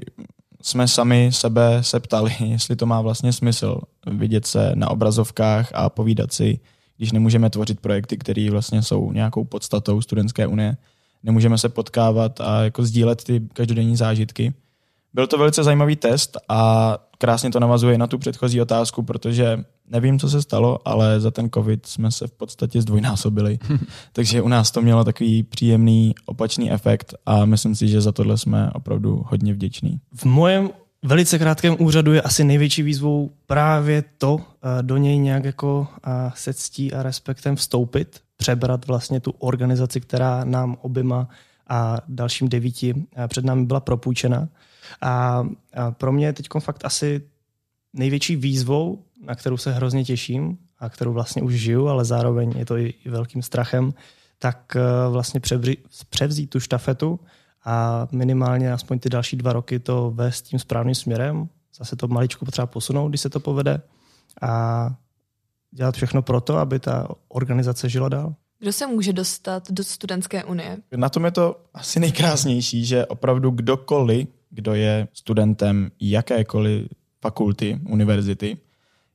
jsme 0.61 0.88
sami 0.88 1.29
sebe 1.33 1.83
se 1.83 2.00
ptali, 2.00 2.35
jestli 2.39 2.75
to 2.75 2.85
má 2.85 3.01
vlastně 3.01 3.33
smysl 3.33 3.81
vidět 4.07 4.45
se 4.45 4.71
na 4.75 4.89
obrazovkách 4.89 5.69
a 5.73 5.89
povídat 5.89 6.33
si, 6.33 6.59
když 6.97 7.11
nemůžeme 7.11 7.50
tvořit 7.50 7.79
projekty, 7.79 8.17
které 8.17 8.51
vlastně 8.51 8.83
jsou 8.83 9.11
nějakou 9.11 9.45
podstatou 9.45 10.01
studentské 10.01 10.47
unie. 10.47 10.77
Nemůžeme 11.23 11.57
se 11.57 11.69
potkávat 11.69 12.41
a 12.41 12.63
jako 12.63 12.83
sdílet 12.83 13.23
ty 13.23 13.41
každodenní 13.53 13.95
zážitky. 13.95 14.53
Byl 15.13 15.27
to 15.27 15.38
velice 15.38 15.63
zajímavý 15.63 15.95
test 15.95 16.38
a 16.50 16.97
krásně 17.22 17.51
to 17.51 17.60
navazuje 17.60 17.98
na 17.98 18.08
tu 18.08 18.18
předchozí 18.18 18.62
otázku, 18.62 19.04
protože 19.04 19.63
nevím, 19.90 20.20
co 20.20 20.30
se 20.30 20.42
stalo, 20.42 20.80
ale 20.86 21.20
za 21.20 21.32
ten 21.32 21.50
covid 21.50 21.86
jsme 21.86 22.12
se 22.12 22.28
v 22.28 22.32
podstatě 22.32 22.82
zdvojnásobili. 22.82 23.60
Takže 24.13 24.42
u 24.42 24.48
nás 24.48 24.72
to 24.72 24.82
mělo 24.82 25.04
takový 25.04 25.44
příjemný 25.44 26.16
opačný 26.25 26.72
efekt 26.72 27.13
a 27.25 27.46
myslím 27.46 27.75
si, 27.75 27.88
že 27.88 28.01
za 28.01 28.12
tohle 28.12 28.38
jsme 28.38 28.72
opravdu 28.74 29.24
hodně 29.28 29.54
vděční. 29.54 30.00
V 30.16 30.25
mojem 30.25 30.70
velice 31.04 31.40
krátkém 31.40 31.75
úřadu 31.80 32.13
je 32.13 32.22
asi 32.22 32.44
největší 32.44 32.84
výzvou 32.84 33.32
právě 33.48 34.04
to, 34.18 34.40
eh, 34.40 34.84
do 34.84 34.98
něj 34.98 35.18
nějak 35.18 35.44
jako 35.46 35.88
eh, 36.08 36.32
se 36.36 36.54
ctí 36.54 36.94
a 36.94 37.04
respektem 37.04 37.56
vstoupit, 37.56 38.20
přebrat 38.38 38.88
vlastně 38.88 39.20
tu 39.20 39.32
organizaci, 39.40 40.01
která 40.01 40.44
nám 40.44 40.78
oběma 40.82 41.28
a 41.70 41.98
dalším 42.08 42.50
devíti 42.50 42.96
eh, 43.16 43.28
před 43.28 43.46
námi 43.46 43.66
byla 43.66 43.80
propůjčena. 43.80 44.48
A, 45.01 45.43
a 45.74 45.91
pro 45.91 46.12
mě 46.12 46.25
je 46.25 46.33
teď 46.33 46.48
fakt 46.60 46.86
asi 46.86 47.21
největší 47.93 48.36
výzvou, 48.36 49.03
na 49.25 49.36
kterou 49.36 49.57
se 49.57 49.71
hrozně 49.71 50.03
těším 50.03 50.57
a 50.79 50.89
kterou 50.89 51.13
vlastně 51.13 51.41
už 51.41 51.53
žiju, 51.53 51.88
ale 51.88 52.05
zároveň 52.05 52.53
je 52.57 52.65
to 52.65 52.77
i 52.77 52.93
velkým 53.05 53.41
strachem, 53.41 53.93
tak 54.39 54.75
eh, 54.75 55.10
vlastně 55.10 55.39
převzít 56.10 56.50
tu 56.50 56.60
štafetu 56.60 57.19
a 57.65 58.07
minimálně 58.12 58.74
aspoň 58.74 59.00
ty 59.00 59.10
další 59.10 59.38
dva 59.38 59.53
roky 59.53 59.79
to 59.79 60.12
vést 60.15 60.41
tím 60.41 60.60
správným 60.60 60.95
směrem. 60.95 61.50
Zase 61.77 61.95
to 61.95 62.07
maličko 62.07 62.45
potřeba 62.45 62.65
posunout, 62.65 63.10
když 63.10 63.21
se 63.21 63.29
to 63.29 63.39
povede 63.39 63.81
a 64.41 64.89
dělat 65.71 65.95
všechno 65.95 66.21
pro 66.21 66.41
to, 66.41 66.57
aby 66.57 66.79
ta 66.79 67.07
organizace 67.27 67.89
žila 67.89 68.10
dál. 68.10 68.36
Kdo 68.60 68.74
se 68.74 68.88
může 68.88 69.13
dostat 69.13 69.71
do 69.71 69.83
studentské 69.83 70.43
unie? 70.43 70.77
Na 70.95 71.10
tom 71.10 71.25
je 71.25 71.31
to 71.31 71.62
asi 71.74 72.00
nejkrásnější, 72.00 72.86
že 72.86 73.05
opravdu 73.05 73.51
kdokoliv, 73.51 74.27
kdo 74.51 74.74
je 74.74 75.08
studentem 75.13 75.91
jakékoliv 76.00 76.88
fakulty, 77.22 77.79
univerzity, 77.89 78.58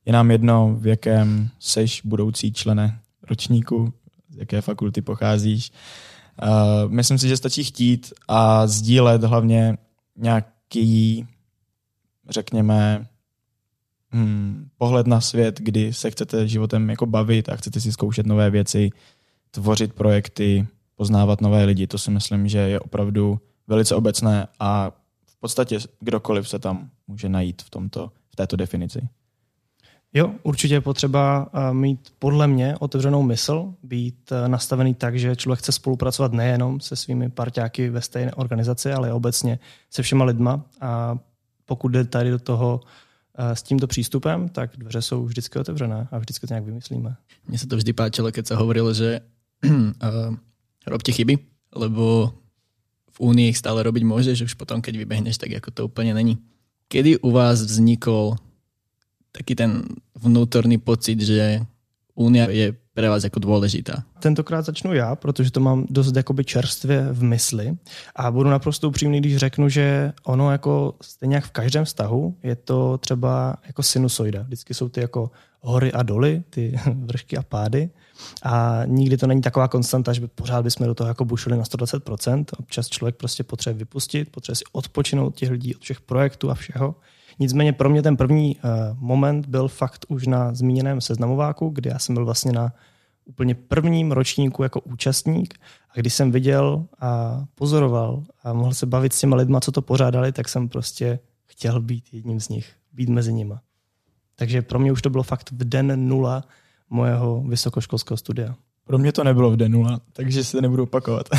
je 0.05 0.13
nám 0.13 0.31
jedno, 0.31 0.75
v 0.79 0.87
jakém 0.87 1.49
seš 1.59 2.01
budoucí 2.05 2.53
člene 2.53 2.99
ročníku, 3.29 3.93
z 4.29 4.37
jaké 4.37 4.61
fakulty 4.61 5.01
pocházíš. 5.01 5.71
Uh, 6.43 6.91
myslím 6.91 7.17
si, 7.17 7.27
že 7.27 7.37
stačí 7.37 7.63
chtít 7.63 8.13
a 8.27 8.67
sdílet 8.67 9.23
hlavně 9.23 9.77
nějaký, 10.17 11.27
řekněme, 12.29 13.07
hmm, 14.11 14.67
pohled 14.77 15.07
na 15.07 15.21
svět, 15.21 15.59
kdy 15.59 15.93
se 15.93 16.11
chcete 16.11 16.47
životem 16.47 16.89
jako 16.89 17.05
bavit 17.05 17.49
a 17.49 17.55
chcete 17.55 17.81
si 17.81 17.91
zkoušet 17.91 18.25
nové 18.25 18.49
věci, 18.49 18.89
tvořit 19.51 19.93
projekty, 19.93 20.67
poznávat 20.95 21.41
nové 21.41 21.63
lidi. 21.63 21.87
To 21.87 21.97
si 21.97 22.11
myslím, 22.11 22.47
že 22.47 22.57
je 22.57 22.79
opravdu 22.79 23.39
velice 23.67 23.95
obecné 23.95 24.47
a 24.59 24.91
v 25.37 25.39
podstatě 25.39 25.79
kdokoliv 25.99 26.49
se 26.49 26.59
tam 26.59 26.89
může 27.07 27.29
najít 27.29 27.61
v, 27.61 27.69
tomto, 27.69 28.11
v 28.29 28.35
této 28.35 28.55
definici. 28.55 29.09
Jo, 30.13 30.33
určitě 30.43 30.73
je 30.73 30.81
potřeba 30.81 31.49
eh, 31.53 31.73
mít 31.73 32.13
podle 32.19 32.47
mě 32.47 32.75
otevřenou 32.79 33.23
mysl, 33.23 33.73
být 33.83 34.31
eh, 34.31 34.47
nastavený 34.47 34.93
tak, 34.93 35.19
že 35.19 35.35
člověk 35.35 35.59
chce 35.59 35.71
spolupracovat 35.71 36.33
nejenom 36.33 36.79
se 36.79 36.95
svými 36.95 37.29
parťáky 37.29 37.89
ve 37.89 38.01
stejné 38.01 38.33
organizaci, 38.33 38.91
ale 38.91 39.13
obecně 39.13 39.59
se 39.89 40.03
všema 40.03 40.25
lidma. 40.25 40.65
A 40.81 41.17
pokud 41.65 41.87
jde 41.87 42.05
tady 42.05 42.29
do 42.29 42.39
toho 42.39 42.81
eh, 43.37 43.55
s 43.55 43.63
tímto 43.63 43.87
přístupem, 43.87 44.49
tak 44.49 44.71
dveře 44.77 45.01
jsou 45.01 45.25
vždycky 45.25 45.59
otevřené 45.59 46.07
a 46.11 46.17
vždycky 46.17 46.47
to 46.47 46.53
nějak 46.53 46.65
vymyslíme. 46.65 47.15
Mně 47.47 47.57
se 47.57 47.67
to 47.67 47.77
vždy 47.77 47.93
páčilo, 47.93 48.31
keď 48.31 48.47
se 48.47 48.55
hovorilo, 48.55 48.93
že 48.93 49.19
uh, 49.65 50.35
robte 50.87 51.11
chyby, 51.11 51.37
lebo 51.75 52.33
v 53.17 53.33
Únii 53.33 53.49
ich 53.49 53.57
stále 53.57 53.81
robiť 53.81 54.05
môžeš, 54.05 54.45
už 54.45 54.53
potom, 54.53 54.77
keď 54.77 55.01
vybehneš, 55.01 55.41
tak 55.41 55.49
jako 55.49 55.71
to 55.71 55.85
úplně 55.85 56.13
není. 56.13 56.37
Kedy 56.87 57.17
u 57.25 57.31
vás 57.33 57.61
vznikol 57.61 58.37
taký 59.31 59.55
ten 59.55 59.83
vnútorný 60.15 60.77
pocit, 60.77 61.21
že 61.21 61.65
Únia 62.15 62.49
je 62.49 62.73
pre 62.97 63.09
vás 63.09 63.23
jako 63.23 63.39
důležitá? 63.39 64.03
Tentokrát 64.19 64.65
začnu 64.65 64.93
já, 64.93 65.15
protože 65.15 65.51
to 65.51 65.59
mám 65.59 65.85
dost 65.89 66.15
jakoby 66.15 66.43
čerstvě 66.43 67.07
v 67.11 67.23
mysli 67.23 67.77
a 68.15 68.31
budu 68.31 68.49
naprosto 68.49 68.87
upřímný, 68.87 69.19
když 69.19 69.37
řeknu, 69.37 69.69
že 69.69 70.13
ono 70.23 70.51
jako 70.51 70.95
stejně 71.01 71.35
jak 71.35 71.45
v 71.45 71.51
každém 71.51 71.85
vztahu 71.85 72.37
je 72.43 72.55
to 72.55 72.97
třeba 72.97 73.55
jako 73.67 73.83
sinusoida. 73.83 74.41
Vždycky 74.41 74.73
jsou 74.73 74.89
ty 74.89 75.01
jako 75.01 75.31
hory 75.59 75.91
a 75.91 76.03
doly, 76.03 76.43
ty 76.49 76.79
vršky 76.93 77.37
a 77.37 77.41
pády 77.41 77.89
a 78.43 78.81
nikdy 78.85 79.17
to 79.17 79.27
není 79.27 79.41
taková 79.41 79.67
konstanta, 79.67 80.13
že 80.13 80.21
by 80.21 80.27
pořád 80.27 80.61
bychom 80.61 80.87
do 80.87 80.93
toho 80.93 81.07
jako 81.07 81.25
bušili 81.25 81.57
na 81.57 81.63
120%. 81.63 82.45
Občas 82.59 82.87
člověk 82.89 83.15
prostě 83.15 83.43
potřebuje 83.43 83.79
vypustit, 83.79 84.31
potřebuje 84.31 84.55
si 84.55 84.63
odpočinout 84.71 85.35
těch 85.35 85.49
lidí 85.49 85.75
od 85.75 85.81
všech 85.81 86.01
projektů 86.01 86.51
a 86.51 86.53
všeho. 86.53 86.95
Nicméně 87.39 87.73
pro 87.73 87.89
mě 87.89 88.01
ten 88.03 88.17
první 88.17 88.55
uh, 88.55 88.71
moment 88.99 89.45
byl 89.45 89.67
fakt 89.67 90.05
už 90.07 90.27
na 90.27 90.53
zmíněném 90.53 91.01
seznamováku, 91.01 91.69
kdy 91.69 91.89
já 91.89 91.99
jsem 91.99 92.15
byl 92.15 92.25
vlastně 92.25 92.51
na 92.51 92.73
úplně 93.25 93.55
prvním 93.55 94.11
ročníku 94.11 94.63
jako 94.63 94.81
účastník 94.81 95.59
a 95.91 95.99
když 95.99 96.13
jsem 96.13 96.31
viděl 96.31 96.85
a 96.99 97.43
pozoroval 97.55 98.23
a 98.43 98.53
mohl 98.53 98.73
se 98.73 98.85
bavit 98.85 99.13
s 99.13 99.19
těma 99.19 99.35
lidma, 99.35 99.61
co 99.61 99.71
to 99.71 99.81
pořádali, 99.81 100.31
tak 100.31 100.49
jsem 100.49 100.69
prostě 100.69 101.19
chtěl 101.45 101.81
být 101.81 102.03
jedním 102.11 102.39
z 102.39 102.49
nich, 102.49 102.71
být 102.93 103.09
mezi 103.09 103.33
nima. 103.33 103.61
Takže 104.35 104.61
pro 104.61 104.79
mě 104.79 104.91
už 104.91 105.01
to 105.01 105.09
bylo 105.09 105.23
fakt 105.23 105.51
v 105.51 105.63
den 105.63 106.07
nula 106.07 106.43
mojeho 106.89 107.41
vysokoškolského 107.41 108.17
studia. 108.17 108.55
Pro 108.83 108.97
mě 108.97 109.11
to 109.11 109.23
nebylo 109.23 109.51
v 109.51 109.57
den 109.57 109.71
nula, 109.71 109.99
takže 110.13 110.43
se 110.43 110.61
nebudu 110.61 110.83
opakovat. 110.83 111.29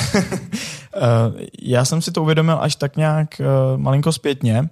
Eh, 0.97 1.47
já 1.62 1.85
jsem 1.85 2.02
si 2.02 2.12
to 2.12 2.23
uvědomil 2.23 2.59
až 2.61 2.76
tak 2.76 2.97
nějak 2.97 3.40
eh, 3.40 3.45
malinko 3.76 4.12
zpětně, 4.12 4.69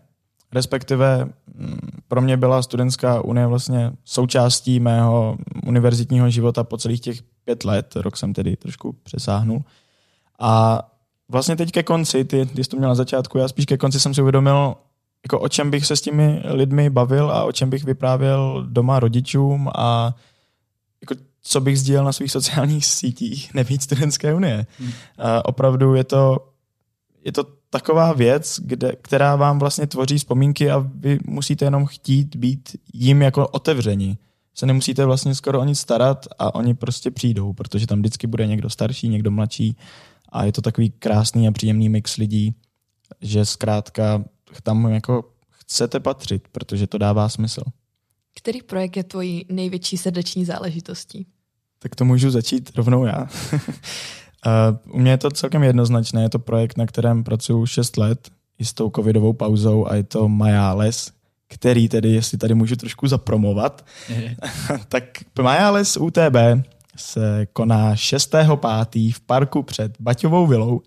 respektive 0.53 1.29
mm, 1.55 1.79
pro 2.09 2.21
mě 2.21 2.37
byla 2.37 2.63
studentská 2.63 3.21
unie 3.21 3.47
vlastně 3.47 3.93
součástí 4.05 4.81
mého 4.81 5.37
univerzitního 5.67 6.31
života 6.31 6.65
po 6.65 6.77
celých 6.77 7.01
těch 7.01 7.23
pět 7.45 7.65
let, 7.65 7.97
rok 7.97 8.17
jsem 8.17 8.33
tedy 8.33 8.57
trošku 8.57 8.93
přesáhnul. 8.93 9.65
A 10.39 10.83
vlastně 11.29 11.57
teď 11.57 11.73
ke 11.73 11.83
konci, 11.83 12.25
ty, 12.25 12.47
ty 12.47 12.65
jsi 12.65 12.71
to 12.71 12.77
měl 12.77 12.89
na 12.89 12.95
začátku, 12.95 13.39
já 13.39 13.49
spíš 13.49 13.67
ke 13.67 13.77
konci 13.77 14.01
jsem 14.01 14.15
si 14.15 14.21
uvědomil, 14.21 14.75
jako 15.25 15.41
o 15.41 15.49
čem 15.49 15.71
bych 15.71 15.87
se 15.87 15.97
s 15.97 16.01
těmi 16.01 16.43
lidmi 16.45 16.91
bavil 16.91 17.31
a 17.31 17.45
o 17.45 17.53
čem 17.53 17.71
bych 17.71 17.85
vyprávěl 17.85 18.67
doma 18.69 19.01
rodičům 19.01 19.71
a 19.75 20.15
jako 21.01 21.15
co 21.43 21.61
bych 21.61 21.79
sdílel 21.79 22.05
na 22.05 22.13
svých 22.13 22.33
sociálních 22.33 22.87
sítích, 22.87 23.55
nebýt 23.55 23.83
studentské 23.83 24.35
unie. 24.35 24.67
Hmm. 24.79 24.93
A 25.19 25.45
opravdu 25.45 25.95
je 25.95 26.05
to, 26.05 26.49
je 27.25 27.33
to 27.33 27.45
taková 27.71 28.13
věc, 28.13 28.61
kde, 28.65 28.93
která 29.03 29.37
vám 29.37 29.59
vlastně 29.59 29.87
tvoří 29.87 30.19
vzpomínky 30.19 30.71
a 30.71 30.79
vy 30.95 31.19
musíte 31.25 31.65
jenom 31.65 31.87
chtít 31.87 32.37
být 32.37 32.77
jim 32.93 33.23
jako 33.23 33.49
otevření. 33.49 34.19
Se 34.55 34.67
nemusíte 34.67 35.05
vlastně 35.05 35.35
skoro 35.35 35.61
o 35.61 35.65
nic 35.65 35.79
starat 35.79 36.27
a 36.39 36.55
oni 36.55 36.75
prostě 36.75 37.11
přijdou, 37.11 37.53
protože 37.53 37.87
tam 37.87 37.99
vždycky 37.99 38.27
bude 38.27 38.47
někdo 38.47 38.71
starší, 38.71 39.09
někdo 39.09 39.31
mladší 39.31 39.77
a 40.29 40.45
je 40.45 40.53
to 40.53 40.63
takový 40.63 40.91
krásný 40.91 41.49
a 41.49 41.53
příjemný 41.53 41.89
mix 41.89 42.17
lidí, 42.17 42.55
že 43.21 43.45
zkrátka 43.45 44.25
tam 44.63 44.87
jako 44.87 45.25
chcete 45.51 46.01
patřit, 46.01 46.49
protože 46.53 46.87
to 46.87 46.99
dává 46.99 47.29
smysl. 47.29 47.63
Který 48.35 48.63
projekt 48.63 48.97
je 48.97 49.05
tvojí 49.05 49.47
největší 49.49 49.97
srdeční 49.97 50.45
záležitostí? 50.45 51.27
Tak 51.79 51.95
to 51.95 52.05
můžu 52.05 52.31
začít 52.31 52.77
rovnou 52.77 53.05
já. 53.05 53.29
Uh, 54.47 54.95
u 54.95 54.99
mě 54.99 55.11
je 55.11 55.19
to 55.19 55.31
celkem 55.31 55.63
jednoznačné, 55.63 56.23
je 56.23 56.31
to 56.31 56.39
projekt, 56.39 56.79
na 56.79 56.87
kterém 56.87 57.25
pracuji 57.25 57.67
6 57.67 57.97
let 57.97 58.31
i 58.59 58.65
s 58.65 58.73
tou 58.73 58.91
covidovou 58.91 59.33
pauzou 59.33 59.87
a 59.87 59.95
je 59.95 60.03
to 60.03 60.29
Majales, 60.29 61.13
který 61.49 61.89
tedy, 61.89 62.13
jestli 62.13 62.39
tady 62.39 62.55
můžu 62.55 62.77
trošku 62.77 63.07
zapromovat, 63.07 63.87
tak 64.89 65.05
Majales 65.43 65.97
UTB 65.97 66.37
se 66.97 67.47
koná 67.53 67.95
6.5. 67.95 69.15
v 69.15 69.21
parku 69.21 69.63
před 69.63 69.93
Baťovou 70.01 70.47
vilou, 70.47 70.81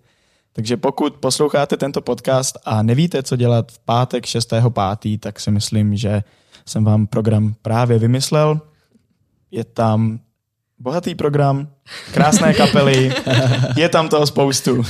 takže 0.52 0.76
pokud 0.76 1.14
posloucháte 1.14 1.76
tento 1.76 2.00
podcast 2.00 2.58
a 2.64 2.82
nevíte, 2.82 3.22
co 3.22 3.36
dělat 3.36 3.72
v 3.72 3.78
pátek 3.78 4.24
6.5., 4.24 5.18
tak 5.18 5.40
si 5.40 5.50
myslím, 5.50 5.96
že 5.96 6.22
jsem 6.66 6.84
vám 6.84 7.06
program 7.06 7.54
právě 7.62 7.98
vymyslel. 7.98 8.60
Je 9.50 9.64
tam 9.64 10.20
bohatý 10.80 11.14
program, 11.14 11.68
krásné 12.12 12.54
kapely, 12.54 13.12
je 13.76 13.88
tam 13.88 14.08
toho 14.08 14.26
spoustu. 14.26 14.82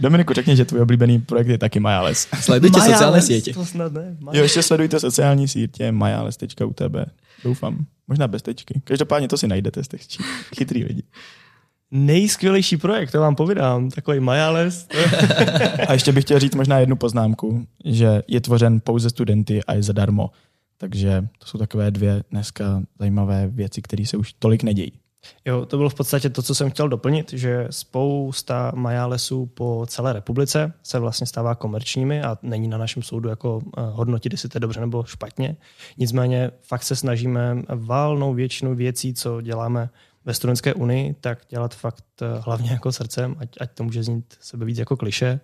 Dominiku, 0.00 0.34
řekni, 0.34 0.56
že 0.56 0.64
tvůj 0.64 0.80
oblíbený 0.80 1.18
projekt 1.18 1.48
je 1.48 1.58
taky 1.58 1.80
Majales. 1.80 2.28
Sledujte 2.40 2.78
Majales, 2.78 2.98
sociální 2.98 3.22
sítě. 3.22 3.54
To 3.54 3.66
snad 3.66 3.92
ne. 3.92 4.16
Majales. 4.20 4.38
Jo, 4.38 4.42
ještě 4.42 4.62
sledujte 4.62 5.00
sociální 5.00 5.48
sítě 5.48 5.92
majales.utb. 5.92 6.96
Doufám. 7.44 7.86
Možná 8.08 8.28
bez 8.28 8.42
tečky. 8.42 8.80
Každopádně 8.84 9.28
to 9.28 9.36
si 9.38 9.48
najdete, 9.48 9.84
jste 9.84 9.96
chytrý 10.56 10.84
lidi. 10.84 11.02
Nejskvělejší 11.90 12.76
projekt, 12.76 13.10
to 13.10 13.20
vám 13.20 13.34
povídám, 13.34 13.90
takový 13.90 14.20
Majales. 14.20 14.88
a 15.88 15.92
ještě 15.92 16.12
bych 16.12 16.24
chtěl 16.24 16.38
říct 16.38 16.54
možná 16.54 16.78
jednu 16.78 16.96
poznámku, 16.96 17.66
že 17.84 18.22
je 18.28 18.40
tvořen 18.40 18.80
pouze 18.80 19.10
studenty 19.10 19.64
a 19.64 19.74
je 19.74 19.82
zadarmo. 19.82 20.30
Takže 20.78 21.28
to 21.38 21.46
jsou 21.46 21.58
takové 21.58 21.90
dvě 21.90 22.22
dneska 22.30 22.82
zajímavé 22.98 23.48
věci, 23.48 23.82
které 23.82 24.06
se 24.06 24.16
už 24.16 24.32
tolik 24.32 24.62
nedějí. 24.62 24.92
Jo, 25.44 25.66
to 25.66 25.76
bylo 25.76 25.88
v 25.88 25.94
podstatě 25.94 26.30
to, 26.30 26.42
co 26.42 26.54
jsem 26.54 26.70
chtěl 26.70 26.88
doplnit, 26.88 27.32
že 27.32 27.66
spousta 27.70 28.72
majálesů 28.74 29.46
po 29.46 29.84
celé 29.88 30.12
republice 30.12 30.72
se 30.82 30.98
vlastně 30.98 31.26
stává 31.26 31.54
komerčními 31.54 32.22
a 32.22 32.38
není 32.42 32.68
na 32.68 32.78
našem 32.78 33.02
soudu 33.02 33.28
jako 33.28 33.60
eh, 33.64 33.80
hodnotit, 33.90 34.32
jestli 34.32 34.48
to 34.48 34.56
je 34.56 34.60
dobře 34.60 34.80
nebo 34.80 35.04
špatně. 35.04 35.56
Nicméně 35.98 36.50
fakt 36.62 36.82
se 36.82 36.96
snažíme 36.96 37.62
valnou 37.68 38.34
většinu 38.34 38.74
věcí, 38.74 39.14
co 39.14 39.40
děláme 39.40 39.90
ve 40.24 40.34
studentské 40.34 40.74
unii, 40.74 41.14
tak 41.20 41.38
dělat 41.48 41.74
fakt 41.74 42.04
eh, 42.22 42.26
hlavně 42.40 42.70
jako 42.70 42.92
srdcem, 42.92 43.36
ať, 43.38 43.48
ať 43.60 43.72
to 43.72 43.84
může 43.84 44.02
znít 44.02 44.34
sebe 44.40 44.64
víc 44.64 44.78
jako 44.78 44.96
kliše. 44.96 45.40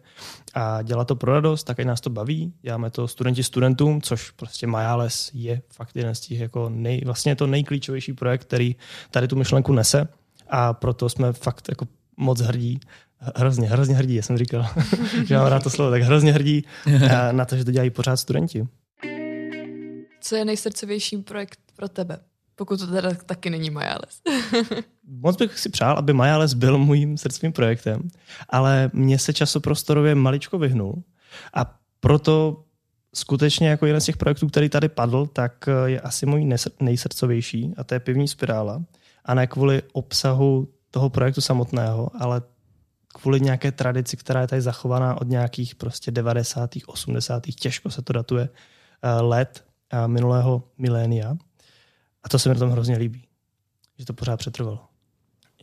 A 0.54 0.82
dělat 0.82 1.08
to 1.08 1.16
pro 1.16 1.32
radost, 1.32 1.64
tak 1.64 1.80
ať 1.80 1.86
nás 1.86 2.00
to 2.00 2.10
baví. 2.10 2.52
Děláme 2.62 2.90
to 2.90 3.08
studenti 3.08 3.42
studentům, 3.42 4.02
což 4.02 4.30
prostě 4.30 4.66
Majales 4.66 5.30
je 5.34 5.62
fakt 5.72 5.96
jeden 5.96 6.14
z 6.14 6.20
těch 6.20 6.40
jako 6.40 6.68
nej, 6.68 7.02
vlastně 7.04 7.36
to 7.36 7.46
nejklíčovější 7.46 8.12
projekt, 8.12 8.44
který 8.44 8.76
tady 9.10 9.28
tu 9.28 9.36
myšlenku 9.36 9.72
nese. 9.72 10.08
A 10.48 10.72
proto 10.72 11.08
jsme 11.08 11.32
fakt 11.32 11.68
jako 11.68 11.88
moc 12.16 12.40
hrdí, 12.40 12.80
hrozně, 13.36 13.68
hrozně 13.68 13.94
hrdí, 13.94 14.14
já 14.14 14.22
jsem 14.22 14.38
říkal, 14.38 14.66
že 15.24 15.36
mám 15.36 15.46
rád 15.46 15.62
to 15.62 15.70
slovo, 15.70 15.90
tak 15.90 16.02
hrozně 16.02 16.32
hrdí 16.32 16.64
eh, 16.86 17.32
na 17.32 17.44
to, 17.44 17.56
že 17.56 17.64
to 17.64 17.70
dělají 17.70 17.90
pořád 17.90 18.16
studenti. 18.16 18.66
Co 20.20 20.36
je 20.36 20.44
nejsrdcovější 20.44 21.16
projekt 21.16 21.58
pro 21.76 21.88
tebe? 21.88 22.18
Pokud 22.58 22.80
to 22.80 22.86
teda 22.86 23.10
taky 23.26 23.50
není 23.50 23.70
Majales. 23.70 24.20
Moc 25.06 25.36
bych 25.36 25.58
si 25.58 25.68
přál, 25.68 25.98
aby 25.98 26.12
Majales 26.12 26.54
byl 26.54 26.78
můjím 26.78 27.18
srdcovým 27.18 27.52
projektem, 27.52 28.08
ale 28.48 28.90
mě 28.92 29.18
se 29.18 29.32
časoprostorově 29.32 30.14
maličko 30.14 30.58
vyhnul 30.58 31.02
a 31.54 31.78
proto 32.00 32.64
skutečně 33.14 33.68
jako 33.68 33.86
jeden 33.86 34.00
z 34.00 34.04
těch 34.04 34.16
projektů, 34.16 34.48
který 34.48 34.68
tady 34.68 34.88
padl, 34.88 35.26
tak 35.26 35.68
je 35.86 36.00
asi 36.00 36.26
můj 36.26 36.52
nejsrdcovější 36.80 37.74
a 37.76 37.84
to 37.84 37.94
je 37.94 38.00
pivní 38.00 38.28
spirála. 38.28 38.82
A 39.24 39.34
ne 39.34 39.46
kvůli 39.46 39.82
obsahu 39.92 40.68
toho 40.90 41.10
projektu 41.10 41.40
samotného, 41.40 42.10
ale 42.18 42.42
kvůli 43.14 43.40
nějaké 43.40 43.72
tradici, 43.72 44.16
která 44.16 44.40
je 44.40 44.46
tady 44.46 44.62
zachovaná 44.62 45.20
od 45.20 45.28
nějakých 45.28 45.74
prostě 45.74 46.10
90. 46.10 46.70
80. 46.86 47.42
těžko 47.46 47.90
se 47.90 48.02
to 48.02 48.12
datuje 48.12 48.48
eh, 49.02 49.20
let 49.20 49.64
eh, 49.92 50.08
minulého 50.08 50.62
milénia. 50.78 51.36
A 52.28 52.30
to 52.30 52.38
se 52.38 52.48
mi 52.48 52.54
na 52.54 52.58
tom 52.58 52.70
hrozně 52.70 52.96
líbí, 52.96 53.24
že 53.98 54.04
to 54.04 54.12
pořád 54.12 54.36
přetrvalo. 54.36 54.78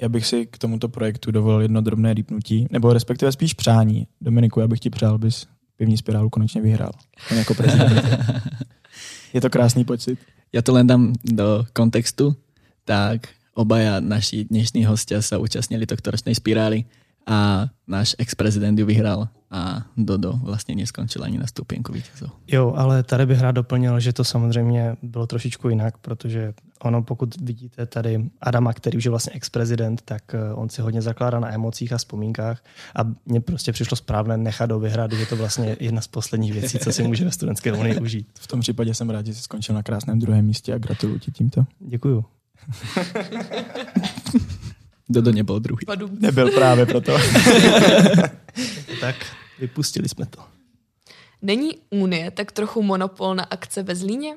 Já 0.01 0.09
bych 0.09 0.25
si 0.25 0.45
k 0.45 0.57
tomuto 0.57 0.89
projektu 0.89 1.31
dovolil 1.31 1.61
jedno 1.61 1.81
drobné 1.81 2.13
rýpnutí, 2.13 2.67
nebo 2.71 2.93
respektive 2.93 3.31
spíš 3.31 3.53
přání. 3.53 4.07
Dominiku, 4.21 4.59
já 4.59 4.67
bych 4.67 4.79
ti 4.79 4.89
přál, 4.89 5.15
abys 5.15 5.47
pivní 5.77 5.97
spirálu 5.97 6.29
konečně 6.29 6.61
vyhrál. 6.61 6.91
On 7.31 7.37
jako 7.37 7.53
prezident. 7.53 8.01
je 9.33 9.41
to 9.41 9.49
krásný 9.49 9.85
pocit. 9.85 10.19
Já 10.53 10.61
to 10.61 10.73
len 10.73 10.87
dám 10.87 11.13
do 11.23 11.65
kontextu. 11.73 12.35
Tak 12.85 13.29
obaja 13.53 13.99
naši 13.99 14.43
dnešní 14.49 14.85
hostia 14.85 15.21
sa 15.21 15.37
účastnili 15.37 15.85
tohto 15.85 16.11
ročnej 16.11 16.33
spirály 16.33 16.89
a 17.27 17.65
náš 17.87 18.15
ex-prezident 18.17 18.79
ju 18.79 18.85
vyhrál 18.85 19.27
a 19.51 19.85
Dodo 19.97 20.33
vlastně 20.43 20.75
neskončil 20.75 21.23
ani 21.23 21.37
na 21.37 21.47
stupienku 21.47 21.93
vítězů. 21.93 22.25
Jo, 22.47 22.73
ale 22.75 23.03
tady 23.03 23.25
bych 23.25 23.41
rád 23.41 23.51
doplnil, 23.51 23.99
že 23.99 24.13
to 24.13 24.23
samozřejmě 24.23 24.95
bylo 25.01 25.27
trošičku 25.27 25.69
jinak, 25.69 25.97
protože 25.97 26.53
ono, 26.81 27.03
pokud 27.03 27.41
vidíte 27.41 27.85
tady 27.85 28.29
Adama, 28.41 28.73
který 28.73 28.97
už 28.97 29.05
je 29.05 29.09
vlastně 29.09 29.33
ex-prezident, 29.33 30.01
tak 30.05 30.33
eh, 30.33 30.53
on 30.53 30.69
si 30.69 30.81
hodně 30.81 31.01
zakládá 31.01 31.39
na 31.39 31.53
emocích 31.53 31.93
a 31.93 31.97
vzpomínkách 31.97 32.63
a 32.95 32.99
mně 33.25 33.41
prostě 33.41 33.71
přišlo 33.71 33.97
správné 33.97 34.37
nechat 34.37 34.65
do 34.65 34.79
vyhrát, 34.79 35.13
je 35.13 35.25
to 35.25 35.35
vlastně 35.35 35.77
jedna 35.79 36.01
z 36.01 36.07
posledních 36.07 36.53
věcí, 36.53 36.79
co 36.79 36.91
si 36.91 37.03
může 37.03 37.25
ve 37.25 37.31
studentské 37.31 37.73
unii 37.73 37.99
užít. 37.99 38.27
V 38.39 38.47
tom 38.47 38.59
případě 38.59 38.93
jsem 38.93 39.09
rád, 39.09 39.25
že 39.25 39.33
jsi 39.33 39.41
skončil 39.41 39.75
na 39.75 39.83
krásném 39.83 40.19
druhém 40.19 40.45
místě 40.45 40.73
a 40.73 40.77
gratuluji 40.77 41.19
ti 41.19 41.31
tímto. 41.31 41.65
Děkuju. 41.79 42.25
Dodo 45.09 45.31
nebyl 45.31 45.59
druhý. 45.59 45.85
Nebyl 46.19 46.51
právě 46.51 46.85
proto. 46.85 47.11
tak, 49.01 49.15
vypustili 49.59 50.09
jsme 50.09 50.25
to. 50.25 50.41
Není 51.41 51.71
Unie 51.89 52.31
tak 52.31 52.51
trochu 52.51 52.83
monopol 52.83 53.35
na 53.35 53.43
akce 53.43 53.83
ve 53.83 53.95
Zlíně? 53.95 54.35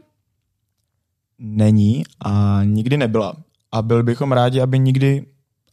Není 1.39 2.05
a 2.21 2.61
nikdy 2.65 2.97
nebyla. 2.97 3.37
A 3.73 3.83
byl 3.83 4.03
bychom 4.03 4.33
rádi, 4.33 4.61
aby 4.61 4.79
nikdy 4.79 5.27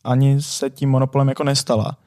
ani 0.03 0.41
se 0.41 0.69
tím 0.69 0.89
monopolem 0.89 1.29
jako 1.29 1.43
nestala. 1.43 1.97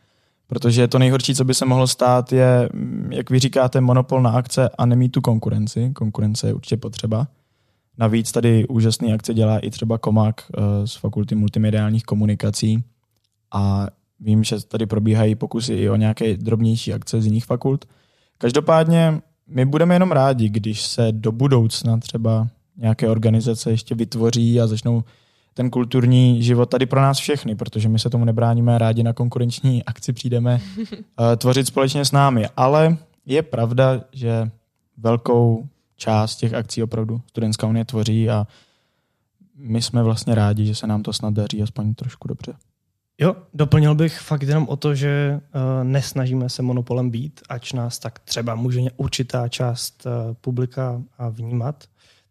Protože 0.47 0.89
to 0.89 0.99
nejhorší, 0.99 1.35
co 1.35 1.45
by 1.45 1.55
se 1.55 1.65
mohlo 1.65 1.87
stát, 1.87 2.33
je, 2.33 2.69
jak 3.11 3.31
vy 3.31 3.39
říkáte, 3.39 3.81
monopol 3.81 4.23
na 4.23 4.31
akce 4.31 4.69
a 4.79 4.87
nemít 4.87 5.13
tu 5.13 5.21
konkurenci. 5.21 5.91
Konkurence 5.95 6.47
je 6.47 6.55
určitě 6.55 6.77
potřeba. 6.77 7.27
Navíc 7.99 8.33
tady 8.33 8.69
úžasný 8.69 9.13
akce 9.13 9.35
dělá 9.35 9.59
i 9.59 9.71
třeba 9.71 9.99
Komak 9.99 10.43
eh, 10.55 10.87
z 10.87 10.95
Fakulty 10.97 11.35
multimediálních 11.35 12.05
komunikací 12.05 12.85
a 13.55 13.87
vím, 14.21 14.45
že 14.45 14.67
tady 14.67 14.87
probíhají 14.87 15.35
pokusy 15.35 15.75
i 15.75 15.91
o 15.91 15.97
nějaké 15.97 16.37
drobnější 16.37 16.93
akce 16.93 17.23
z 17.23 17.27
jiných 17.27 17.45
fakult. 17.45 17.85
Každopádně 18.39 19.21
my 19.47 19.65
budeme 19.65 19.95
jenom 19.95 20.13
rádi, 20.13 20.49
když 20.49 20.83
se 20.83 21.09
do 21.11 21.33
budoucna 21.33 21.99
třeba 21.99 22.49
nějaké 22.77 23.09
organizace 23.09 23.71
ještě 23.71 23.95
vytvoří 23.95 24.61
a 24.61 24.67
začnou 24.67 25.05
ten 25.55 25.71
kulturní 25.71 26.43
život 26.43 26.67
tady 26.67 26.87
pro 26.87 27.01
nás 27.01 27.19
všechny, 27.19 27.55
protože 27.55 27.89
my 27.89 27.99
se 27.99 28.11
tomu 28.11 28.25
nebráníme, 28.25 28.79
rádi 28.79 29.03
na 29.03 29.13
konkurenční 29.13 29.85
akci 29.85 30.13
přijdeme 30.13 30.61
eh, 31.33 31.37
tvořit 31.37 31.67
společně 31.67 32.05
s 32.05 32.13
námi. 32.13 32.47
Ale 32.57 32.97
je 33.27 33.43
pravda, 33.43 34.01
že 34.13 34.51
velkou 34.97 35.69
část 35.99 36.37
těch 36.37 36.55
akcí 36.55 36.83
opravdu 36.83 37.21
Studentská 37.27 37.67
unie 37.67 37.85
tvoří 37.85 38.31
a 38.31 38.47
my 39.55 39.83
jsme 39.83 40.03
vlastně 40.03 40.35
rádi, 40.35 40.67
že 40.67 40.75
se 40.75 40.87
nám 40.87 41.03
to 41.03 41.13
snad 41.13 41.35
daří 41.35 41.63
aspoň 41.63 41.95
trošku 41.95 42.29
dobře. 42.29 42.55
Jo, 43.21 43.37
doplnil 43.55 43.95
bych 43.95 44.21
fakt 44.21 44.43
jenom 44.43 44.69
o 44.69 44.77
to, 44.77 44.95
že 44.95 45.41
uh, 45.41 45.85
nesnažíme 45.85 46.49
se 46.49 46.63
monopolem 46.63 47.11
být, 47.11 47.41
ač 47.49 47.73
nás 47.73 47.99
tak 47.99 48.19
třeba 48.19 48.55
může 48.55 48.81
určitá 48.97 49.49
část 49.49 50.07
uh, 50.07 50.35
publika 50.35 51.03
vnímat, 51.31 51.85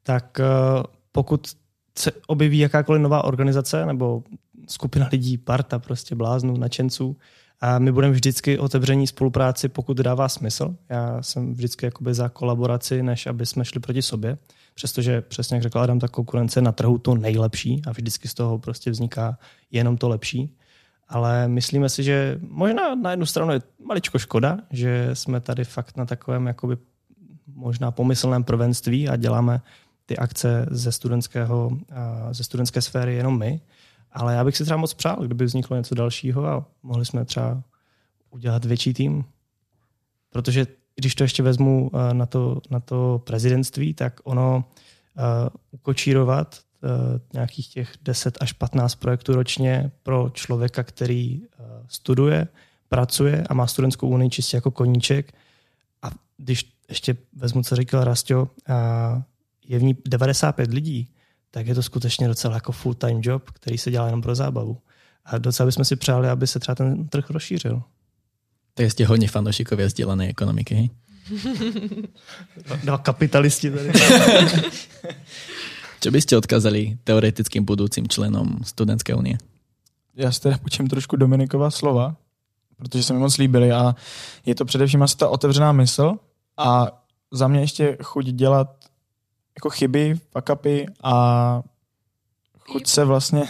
tak 0.03 0.39
uh, 0.39 0.83
pokud 1.11 1.47
se 1.97 2.11
objeví 2.27 2.59
jakákoliv 2.59 3.01
nová 3.01 3.23
organizace 3.23 3.85
nebo 3.85 4.23
skupina 4.67 5.09
lidí, 5.11 5.37
parta 5.37 5.79
prostě 5.79 6.15
bláznů, 6.15 6.57
nadšenců, 6.57 7.17
a 7.61 7.79
my 7.79 7.91
budeme 7.91 8.13
vždycky 8.13 8.59
otevření 8.59 9.07
spolupráci, 9.07 9.69
pokud 9.69 9.97
dává 9.97 10.29
smysl. 10.29 10.75
Já 10.89 11.21
jsem 11.21 11.53
vždycky 11.53 11.85
jakoby 11.85 12.13
za 12.13 12.29
kolaboraci, 12.29 13.03
než 13.03 13.27
aby 13.27 13.45
jsme 13.45 13.65
šli 13.65 13.79
proti 13.79 14.01
sobě. 14.01 14.37
Přestože, 14.73 15.21
přesně 15.21 15.55
jak 15.55 15.63
řekl 15.63 15.79
Adam, 15.79 15.99
ta 15.99 16.07
konkurence 16.07 16.61
na 16.61 16.71
trhu 16.71 16.97
to 16.97 17.15
nejlepší 17.15 17.81
a 17.87 17.91
vždycky 17.91 18.27
z 18.27 18.33
toho 18.33 18.59
prostě 18.59 18.91
vzniká 18.91 19.37
jenom 19.71 19.97
to 19.97 20.09
lepší. 20.09 20.57
Ale 21.09 21.47
myslíme 21.47 21.89
si, 21.89 22.03
že 22.03 22.39
možná 22.41 22.95
na 22.95 23.11
jednu 23.11 23.25
stranu 23.25 23.53
je 23.53 23.61
maličko 23.85 24.19
škoda, 24.19 24.57
že 24.71 25.09
jsme 25.13 25.39
tady 25.39 25.63
fakt 25.63 25.97
na 25.97 26.05
takovém 26.05 26.47
jakoby 26.47 26.77
možná 27.55 27.91
pomyslném 27.91 28.43
prvenství 28.43 29.09
a 29.09 29.15
děláme 29.15 29.61
ty 30.05 30.17
akce 30.17 30.65
ze, 30.71 30.91
studentského, 30.91 31.77
ze 32.31 32.43
studentské 32.43 32.81
sféry 32.81 33.15
jenom 33.15 33.39
my. 33.39 33.61
Ale 34.17 34.33
já 34.33 34.43
bych 34.43 34.57
si 34.57 34.63
třeba 34.63 34.77
moc 34.77 34.93
přál, 34.93 35.15
kdyby 35.15 35.45
vzniklo 35.45 35.77
něco 35.77 35.95
dalšího 35.95 36.45
a 36.45 36.65
mohli 36.83 37.05
jsme 37.05 37.25
třeba 37.25 37.63
udělat 38.29 38.65
větší 38.65 38.93
tým. 38.93 39.25
Protože 40.29 40.67
když 40.95 41.15
to 41.15 41.23
ještě 41.23 41.43
vezmu 41.43 41.91
eh, 41.93 42.13
na 42.13 42.25
to, 42.25 42.61
na 42.69 42.79
to 42.79 43.21
prezidentství, 43.25 43.93
tak 43.93 44.19
ono 44.23 44.63
uh, 45.17 45.23
ukočírovat 45.71 46.59
uh, 46.83 46.89
nějakých 47.33 47.67
těch 47.67 47.93
10 48.01 48.37
až 48.41 48.53
15 48.53 48.95
projektů 48.95 49.33
ročně 49.33 49.91
pro 50.03 50.29
člověka, 50.33 50.83
který 50.83 51.41
uh, 51.41 51.65
studuje, 51.87 52.47
pracuje 52.89 53.43
a 53.49 53.53
má 53.53 53.67
studentskou 53.67 54.09
unii 54.09 54.29
čistě 54.29 54.57
jako 54.57 54.71
koníček. 54.71 55.33
A 56.01 56.09
když 56.37 56.73
ještě 56.89 57.17
vezmu, 57.33 57.63
co 57.63 57.75
říkal 57.75 58.03
Rastio, 58.03 58.47
je 59.67 59.79
v 59.79 59.83
ní 59.83 59.97
95 60.05 60.71
lidí, 60.71 61.09
tak 61.51 61.67
je 61.67 61.75
to 61.75 61.83
skutečně 61.83 62.27
docela 62.27 62.53
jako 62.53 62.71
full-time 62.71 63.21
job, 63.23 63.51
který 63.51 63.77
se 63.77 63.91
dělá 63.91 64.05
jenom 64.05 64.21
pro 64.21 64.35
zábavu. 64.35 64.77
A 65.25 65.37
docela 65.37 65.65
bychom 65.65 65.85
si 65.85 65.95
přáli, 65.95 66.29
aby 66.29 66.47
se 66.47 66.59
třeba 66.59 66.75
ten 66.75 67.07
trh 67.07 67.29
rozšířil. 67.29 67.83
Tak 68.73 68.91
jste 68.91 69.05
hodně 69.05 69.27
fanoušikovia 69.27 69.89
sdělané 69.89 70.29
ekonomiky, 70.29 70.75
hej? 70.75 70.89
Dva 72.83 72.97
kapitalisti 73.03 73.71
tady. 73.71 73.91
Co 75.99 76.11
byste 76.11 76.37
odkazali 76.37 76.97
teoretickým 77.03 77.65
budoucím 77.65 78.07
členům 78.07 78.59
Studentské 78.65 79.15
unie? 79.15 79.37
Já 80.15 80.31
si 80.31 80.41
teda 80.41 80.57
počím 80.57 80.87
trošku 80.87 81.15
Dominikova 81.15 81.71
slova, 81.71 82.15
protože 82.77 83.03
se 83.03 83.13
mi 83.13 83.19
moc 83.19 83.37
líbily 83.37 83.71
a 83.71 83.95
je 84.45 84.55
to 84.55 84.65
především 84.65 85.03
asi 85.03 85.17
ta 85.17 85.29
otevřená 85.29 85.71
mysl 85.71 86.13
a 86.57 86.87
za 87.31 87.47
mě 87.47 87.59
ještě 87.59 87.97
chuť 88.03 88.25
dělat 88.25 88.85
jako 89.57 89.69
chyby, 89.69 90.15
fakapy 90.31 90.85
a 91.03 91.61
chuť 92.59 92.87
se 92.87 93.05
vlastně 93.05 93.43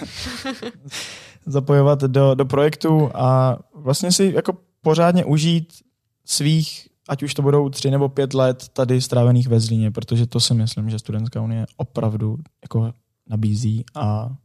zapojovat 1.46 2.00
do, 2.00 2.36
do 2.36 2.46
projektu 2.46 3.12
a 3.13 3.58
vlastně 3.76 4.12
si 4.12 4.34
jako 4.36 4.58
pořádně 4.82 5.26
užít 5.26 5.74
svých, 6.26 6.88
ať 7.10 7.24
už 7.24 7.34
to 7.34 7.41
budou 7.41 7.70
tři 7.70 7.91
nebo 7.91 8.10
pět 8.10 8.34
let 8.34 8.70
tady 8.74 9.02
strávených 9.02 9.48
ve 9.48 9.60
Zlíně, 9.60 9.91
protože 9.91 10.28
to 10.28 10.39
si 10.39 10.54
myslím, 10.54 10.89
že 10.89 11.00
Studentská 11.00 11.41
unie 11.41 11.65
opravdu 11.78 12.38
jako 12.62 12.93
nabízí 13.30 13.86
a 13.96 14.36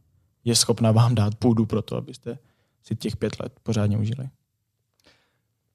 je 0.43 0.55
schopna 0.55 0.91
vám 0.91 1.15
dát 1.15 1.35
půdu 1.35 1.65
pro 1.65 1.81
to, 1.81 1.97
abyste 1.97 2.37
si 2.83 2.95
těch 2.95 3.17
pět 3.17 3.39
let 3.39 3.59
pořádně 3.63 3.97
užili. 3.97 4.29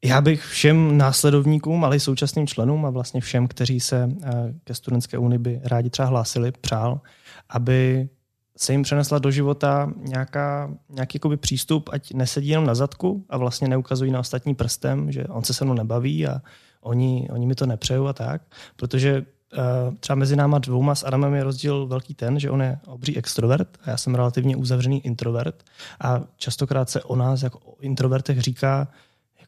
Já 0.04 0.20
bych 0.20 0.44
všem 0.44 0.98
následovníkům, 0.98 1.84
ale 1.84 1.96
i 1.96 2.00
současným 2.00 2.46
členům 2.46 2.86
a 2.86 2.90
vlastně 2.90 3.20
všem, 3.20 3.48
kteří 3.48 3.80
se 3.80 4.08
eh, 4.22 4.30
ke 4.64 4.74
studentské 4.74 5.18
unii 5.18 5.38
by 5.38 5.60
rádi 5.64 5.90
třeba 5.90 6.08
hlásili, 6.08 6.52
přál, 6.52 7.00
aby 7.48 8.08
se 8.56 8.72
jim 8.72 8.82
přenesla 8.82 9.18
do 9.18 9.30
života 9.30 9.92
nějaká, 9.96 10.74
nějaký 10.88 11.16
jakoby 11.16 11.36
přístup, 11.36 11.90
ať 11.92 12.12
nesedí 12.12 12.48
jenom 12.48 12.66
na 12.66 12.74
zadku 12.74 13.24
a 13.28 13.36
vlastně 13.38 13.68
neukazují 13.68 14.10
na 14.10 14.20
ostatní 14.20 14.54
prstem, 14.54 15.12
že 15.12 15.24
on 15.24 15.44
se 15.44 15.54
se 15.54 15.64
mnou 15.64 15.74
nebaví 15.74 16.26
a 16.26 16.42
oni, 16.80 17.28
oni 17.32 17.46
mi 17.46 17.54
to 17.54 17.66
nepřejou 17.66 18.06
a 18.06 18.12
tak, 18.12 18.42
protože 18.76 19.18
uh, 19.18 19.94
třeba 20.00 20.16
mezi 20.16 20.36
náma 20.36 20.58
dvouma 20.58 20.94
s 20.94 21.06
Adamem 21.06 21.34
je 21.34 21.44
rozdíl 21.44 21.86
velký 21.86 22.14
ten, 22.14 22.40
že 22.40 22.50
on 22.50 22.62
je 22.62 22.78
obří 22.86 23.16
extrovert 23.16 23.78
a 23.84 23.90
já 23.90 23.96
jsem 23.96 24.14
relativně 24.14 24.56
uzavřený 24.56 25.06
introvert 25.06 25.64
a 26.00 26.20
častokrát 26.36 26.90
se 26.90 27.02
o 27.02 27.16
nás 27.16 27.42
jako 27.42 27.58
o 27.58 27.80
introvertech 27.80 28.40
říká, 28.40 28.88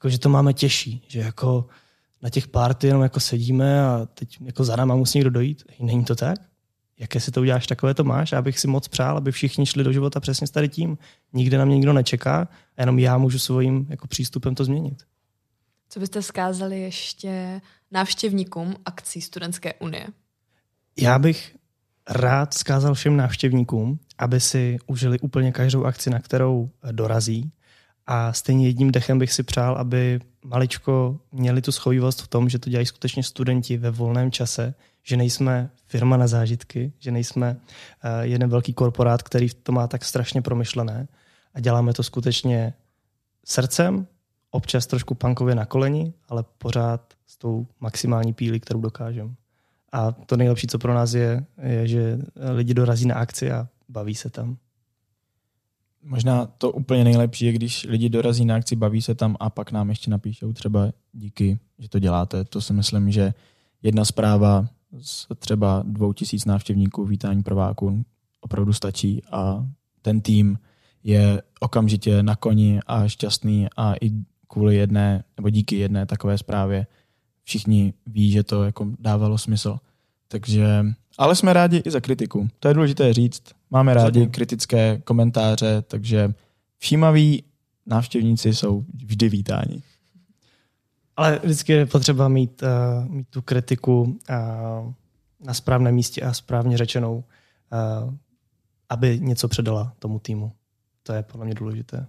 jako, 0.00 0.08
že 0.08 0.18
to 0.18 0.28
máme 0.28 0.52
těžší, 0.52 1.04
že 1.08 1.20
jako 1.20 1.66
na 2.22 2.30
těch 2.30 2.48
párty 2.48 2.86
jenom 2.86 3.02
jako 3.02 3.20
sedíme 3.20 3.84
a 3.84 4.06
teď 4.14 4.38
jako 4.40 4.64
za 4.64 4.76
náma 4.76 4.94
musí 4.94 5.18
někdo 5.18 5.30
dojít. 5.30 5.64
Není 5.80 6.04
to 6.04 6.14
tak? 6.14 6.50
jaké 7.00 7.20
si 7.20 7.30
to 7.30 7.40
uděláš, 7.40 7.66
takové 7.66 7.94
to 7.94 8.04
máš. 8.04 8.32
Já 8.32 8.42
bych 8.42 8.58
si 8.58 8.68
moc 8.68 8.88
přál, 8.88 9.16
aby 9.16 9.32
všichni 9.32 9.66
šli 9.66 9.84
do 9.84 9.92
života 9.92 10.20
přesně 10.20 10.46
s 10.46 10.50
tady 10.50 10.68
tím. 10.68 10.98
Nikde 11.32 11.58
na 11.58 11.64
mě 11.64 11.74
nikdo 11.74 11.92
nečeká 11.92 12.48
a 12.76 12.82
jenom 12.82 12.98
já 12.98 13.18
můžu 13.18 13.38
svým 13.38 13.86
jako 13.90 14.06
přístupem 14.06 14.54
to 14.54 14.64
změnit. 14.64 15.02
Co 15.88 16.00
byste 16.00 16.22
zkázali 16.22 16.80
ještě 16.80 17.60
návštěvníkům 17.90 18.76
akcí 18.84 19.20
Studentské 19.20 19.74
unie? 19.74 20.06
Já 20.98 21.18
bych 21.18 21.56
rád 22.08 22.54
zkázal 22.54 22.94
všem 22.94 23.16
návštěvníkům, 23.16 23.98
aby 24.18 24.40
si 24.40 24.78
užili 24.86 25.18
úplně 25.18 25.52
každou 25.52 25.84
akci, 25.84 26.10
na 26.10 26.18
kterou 26.20 26.70
dorazí. 26.92 27.52
A 28.06 28.32
stejně 28.32 28.66
jedním 28.66 28.90
dechem 28.90 29.18
bych 29.18 29.32
si 29.32 29.42
přál, 29.42 29.76
aby 29.76 30.20
maličko 30.44 31.18
měli 31.32 31.62
tu 31.62 31.72
schovivost 31.72 32.22
v 32.22 32.28
tom, 32.28 32.48
že 32.48 32.58
to 32.58 32.70
dělají 32.70 32.86
skutečně 32.86 33.22
studenti 33.22 33.76
ve 33.76 33.90
volném 33.90 34.30
čase, 34.30 34.74
že 35.02 35.16
nejsme 35.16 35.70
firma 35.86 36.16
na 36.16 36.26
zážitky, 36.26 36.92
že 36.98 37.10
nejsme 37.10 37.56
uh, 37.56 38.10
jeden 38.20 38.50
velký 38.50 38.72
korporát, 38.72 39.22
který 39.22 39.48
to 39.62 39.72
má 39.72 39.86
tak 39.86 40.04
strašně 40.04 40.42
promyšlené 40.42 41.08
a 41.54 41.60
děláme 41.60 41.92
to 41.92 42.02
skutečně 42.02 42.74
srdcem, 43.44 44.06
občas 44.50 44.86
trošku 44.86 45.14
pankově 45.14 45.54
na 45.54 45.66
koleni, 45.66 46.12
ale 46.28 46.44
pořád 46.58 47.14
s 47.26 47.36
tou 47.36 47.66
maximální 47.80 48.32
pílí, 48.32 48.60
kterou 48.60 48.80
dokážeme. 48.80 49.30
A 49.92 50.12
to 50.12 50.36
nejlepší, 50.36 50.66
co 50.66 50.78
pro 50.78 50.94
nás 50.94 51.14
je, 51.14 51.44
je, 51.62 51.88
že 51.88 52.18
lidi 52.54 52.74
dorazí 52.74 53.06
na 53.06 53.14
akci 53.14 53.50
a 53.50 53.68
baví 53.88 54.14
se 54.14 54.30
tam. 54.30 54.56
Možná 56.02 56.46
to 56.46 56.72
úplně 56.72 57.04
nejlepší 57.04 57.44
je, 57.44 57.52
když 57.52 57.86
lidi 57.88 58.08
dorazí 58.08 58.44
na 58.44 58.56
akci, 58.56 58.76
baví 58.76 59.02
se 59.02 59.14
tam 59.14 59.36
a 59.40 59.50
pak 59.50 59.72
nám 59.72 59.88
ještě 59.88 60.10
napíšou 60.10 60.52
třeba 60.52 60.92
díky, 61.12 61.58
že 61.78 61.88
to 61.88 61.98
děláte. 61.98 62.44
To 62.44 62.60
si 62.60 62.72
myslím, 62.72 63.10
že 63.10 63.34
jedna 63.82 64.04
zpráva 64.04 64.68
z 65.00 65.26
třeba 65.38 65.82
dvou 65.86 66.12
tisíc 66.12 66.44
návštěvníků 66.44 67.04
vítání 67.04 67.42
prváků 67.42 68.04
opravdu 68.40 68.72
stačí 68.72 69.22
a 69.32 69.66
ten 70.02 70.20
tým 70.20 70.58
je 71.04 71.42
okamžitě 71.60 72.22
na 72.22 72.36
koni 72.36 72.80
a 72.86 73.08
šťastný 73.08 73.68
a 73.76 73.94
i 74.00 74.10
kvůli 74.48 74.76
jedné, 74.76 75.24
nebo 75.36 75.50
díky 75.50 75.76
jedné 75.76 76.06
takové 76.06 76.38
zprávě 76.38 76.86
všichni 77.44 77.94
ví, 78.06 78.30
že 78.30 78.42
to 78.42 78.64
jako 78.64 78.90
dávalo 78.98 79.38
smysl. 79.38 79.78
Takže, 80.32 80.84
ale 81.18 81.36
jsme 81.36 81.52
rádi 81.52 81.82
i 81.84 81.90
za 81.90 82.00
kritiku. 82.00 82.48
To 82.58 82.68
je 82.68 82.74
důležité 82.74 83.12
říct. 83.12 83.42
Máme 83.70 83.94
rádi 83.94 84.26
kritické 84.26 84.98
komentáře, 85.04 85.82
takže 85.82 86.34
všímaví 86.78 87.44
návštěvníci 87.86 88.54
jsou 88.54 88.84
vždy 88.94 89.28
vítáni. 89.28 89.82
Ale 91.16 91.40
vždycky 91.42 91.72
je 91.72 91.86
potřeba 91.86 92.28
mít, 92.28 92.62
uh, 92.62 93.08
mít 93.10 93.28
tu 93.30 93.42
kritiku 93.42 94.02
uh, 94.02 94.92
na 95.40 95.54
správném 95.54 95.94
místě 95.94 96.22
a 96.22 96.32
správně 96.32 96.78
řečenou, 96.78 97.16
uh, 97.16 98.14
aby 98.88 99.20
něco 99.20 99.48
předala 99.48 99.92
tomu 99.98 100.18
týmu. 100.18 100.52
To 101.02 101.12
je 101.12 101.22
podle 101.22 101.46
mě 101.46 101.54
důležité. 101.54 102.06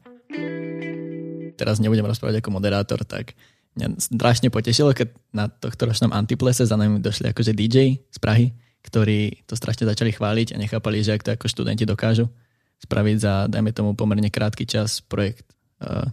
Teraz 1.55 1.79
nebudem 1.79 2.05
rozprávať 2.05 2.41
ako 2.41 2.51
moderátor, 2.51 3.03
tak 3.05 3.37
mňa 3.75 3.87
strašne 3.97 4.49
potešilo, 4.51 4.91
keď 4.91 5.15
na 5.31 5.47
tohto 5.47 5.87
ročnom 5.87 6.11
Antiplese 6.11 6.67
za 6.67 6.75
nami 6.75 6.99
došli 6.99 7.31
akože 7.31 7.55
DJ 7.55 8.03
z 8.11 8.17
Prahy, 8.19 8.51
ktorí 8.81 9.47
to 9.47 9.55
strašne 9.55 9.87
začali 9.87 10.11
chváliť 10.11 10.53
a 10.55 10.61
nechápali, 10.61 10.99
že 11.05 11.15
ak 11.15 11.23
to 11.23 11.31
ako 11.31 11.47
študenti 11.47 11.87
dokážu 11.87 12.27
spraviť 12.81 13.15
za, 13.21 13.33
dajme 13.45 13.71
tomu, 13.71 13.93
pomerne 13.93 14.33
krátky 14.33 14.65
čas 14.65 15.05
projekt 15.05 15.45
uh, 15.85 16.09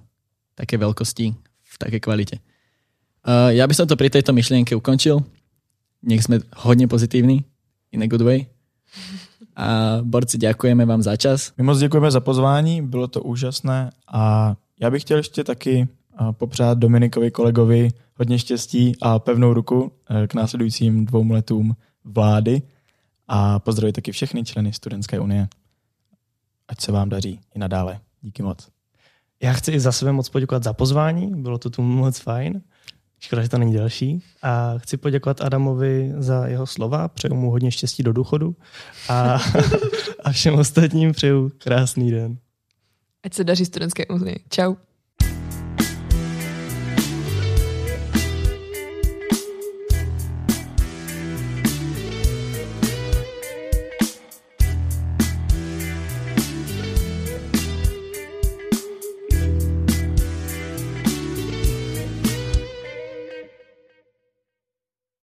také 0.53 0.77
veľkosti 0.77 1.27
v 1.65 1.75
takej 1.81 2.01
kvalite. 2.05 2.37
Uh, 3.25 3.51
ja 3.57 3.65
by 3.65 3.75
som 3.75 3.89
to 3.89 3.97
pri 3.97 4.13
tejto 4.13 4.37
myšlienke 4.37 4.77
ukončil. 4.77 5.25
Nech 6.05 6.23
sme 6.23 6.45
hodne 6.63 6.87
pozitívni, 6.87 7.43
in 7.93 8.03
a 8.03 8.07
good 8.07 8.23
way. 8.23 8.47
A 9.57 9.99
borci, 10.03 10.39
děkujeme 10.39 10.87
vám 10.87 11.03
za 11.03 11.17
čas. 11.17 11.53
My 11.59 11.65
moc 11.65 11.79
děkujeme 11.79 12.11
za 12.11 12.21
pozvání, 12.21 12.83
bylo 12.83 13.09
to 13.09 13.23
úžasné 13.23 13.91
a 14.09 14.55
já 14.81 14.91
bych 14.91 15.03
chtěl 15.03 15.17
ještě 15.19 15.45
taky 15.45 15.89
popřát 16.33 16.79
Dominikovi 16.79 17.31
kolegovi 17.31 17.91
hodně 18.17 18.39
štěstí 18.39 18.97
a 19.03 19.19
pevnou 19.19 19.53
ruku 19.53 19.93
eh, 20.11 20.27
k 20.27 20.35
následujícím 20.35 21.07
dvou 21.07 21.33
letům 21.33 21.77
vlády 22.05 22.63
a 23.29 23.59
pozdravit 23.59 23.93
taky 23.93 24.13
všechny 24.13 24.45
členy 24.45 24.73
Studentské 24.73 25.21
unie. 25.21 25.49
Ať 26.69 26.81
se 26.81 26.93
vám 26.93 27.09
daří 27.09 27.41
i 27.55 27.59
nadále. 27.59 28.01
Díky 28.23 28.43
moc. 28.43 28.69
Já 29.43 29.53
chci 29.53 29.73
i 29.73 29.81
za 29.81 29.93
sebe 29.93 30.13
moc 30.13 30.29
poděkovat 30.29 30.65
za 30.65 30.73
pozvání, 30.73 31.43
bylo 31.43 31.59
to 31.59 31.71
tu 31.71 31.83
moc 31.83 32.19
fajn. 32.19 32.63
Škoda, 33.21 33.43
že 33.43 33.49
to 33.49 33.59
není 33.59 33.75
další. 33.75 34.23
A 34.43 34.75
chci 34.79 34.97
poděkovat 34.97 35.41
Adamovi 35.41 36.13
za 36.17 36.47
jeho 36.47 36.67
slova, 36.67 37.09
přeju 37.09 37.35
mu 37.35 37.51
hodně 37.51 37.71
štěstí 37.71 38.03
do 38.03 38.13
důchodu 38.13 38.57
a, 39.09 39.39
a 40.25 40.33
všem 40.33 40.55
ostatním 40.55 41.13
přeju 41.13 41.53
krásný 41.59 42.11
den. 42.11 42.39
Ať 43.23 43.35
se 43.35 43.45
daří 43.45 43.65
studentské 43.65 44.07
unii. 44.07 44.45
Čau. 44.51 44.75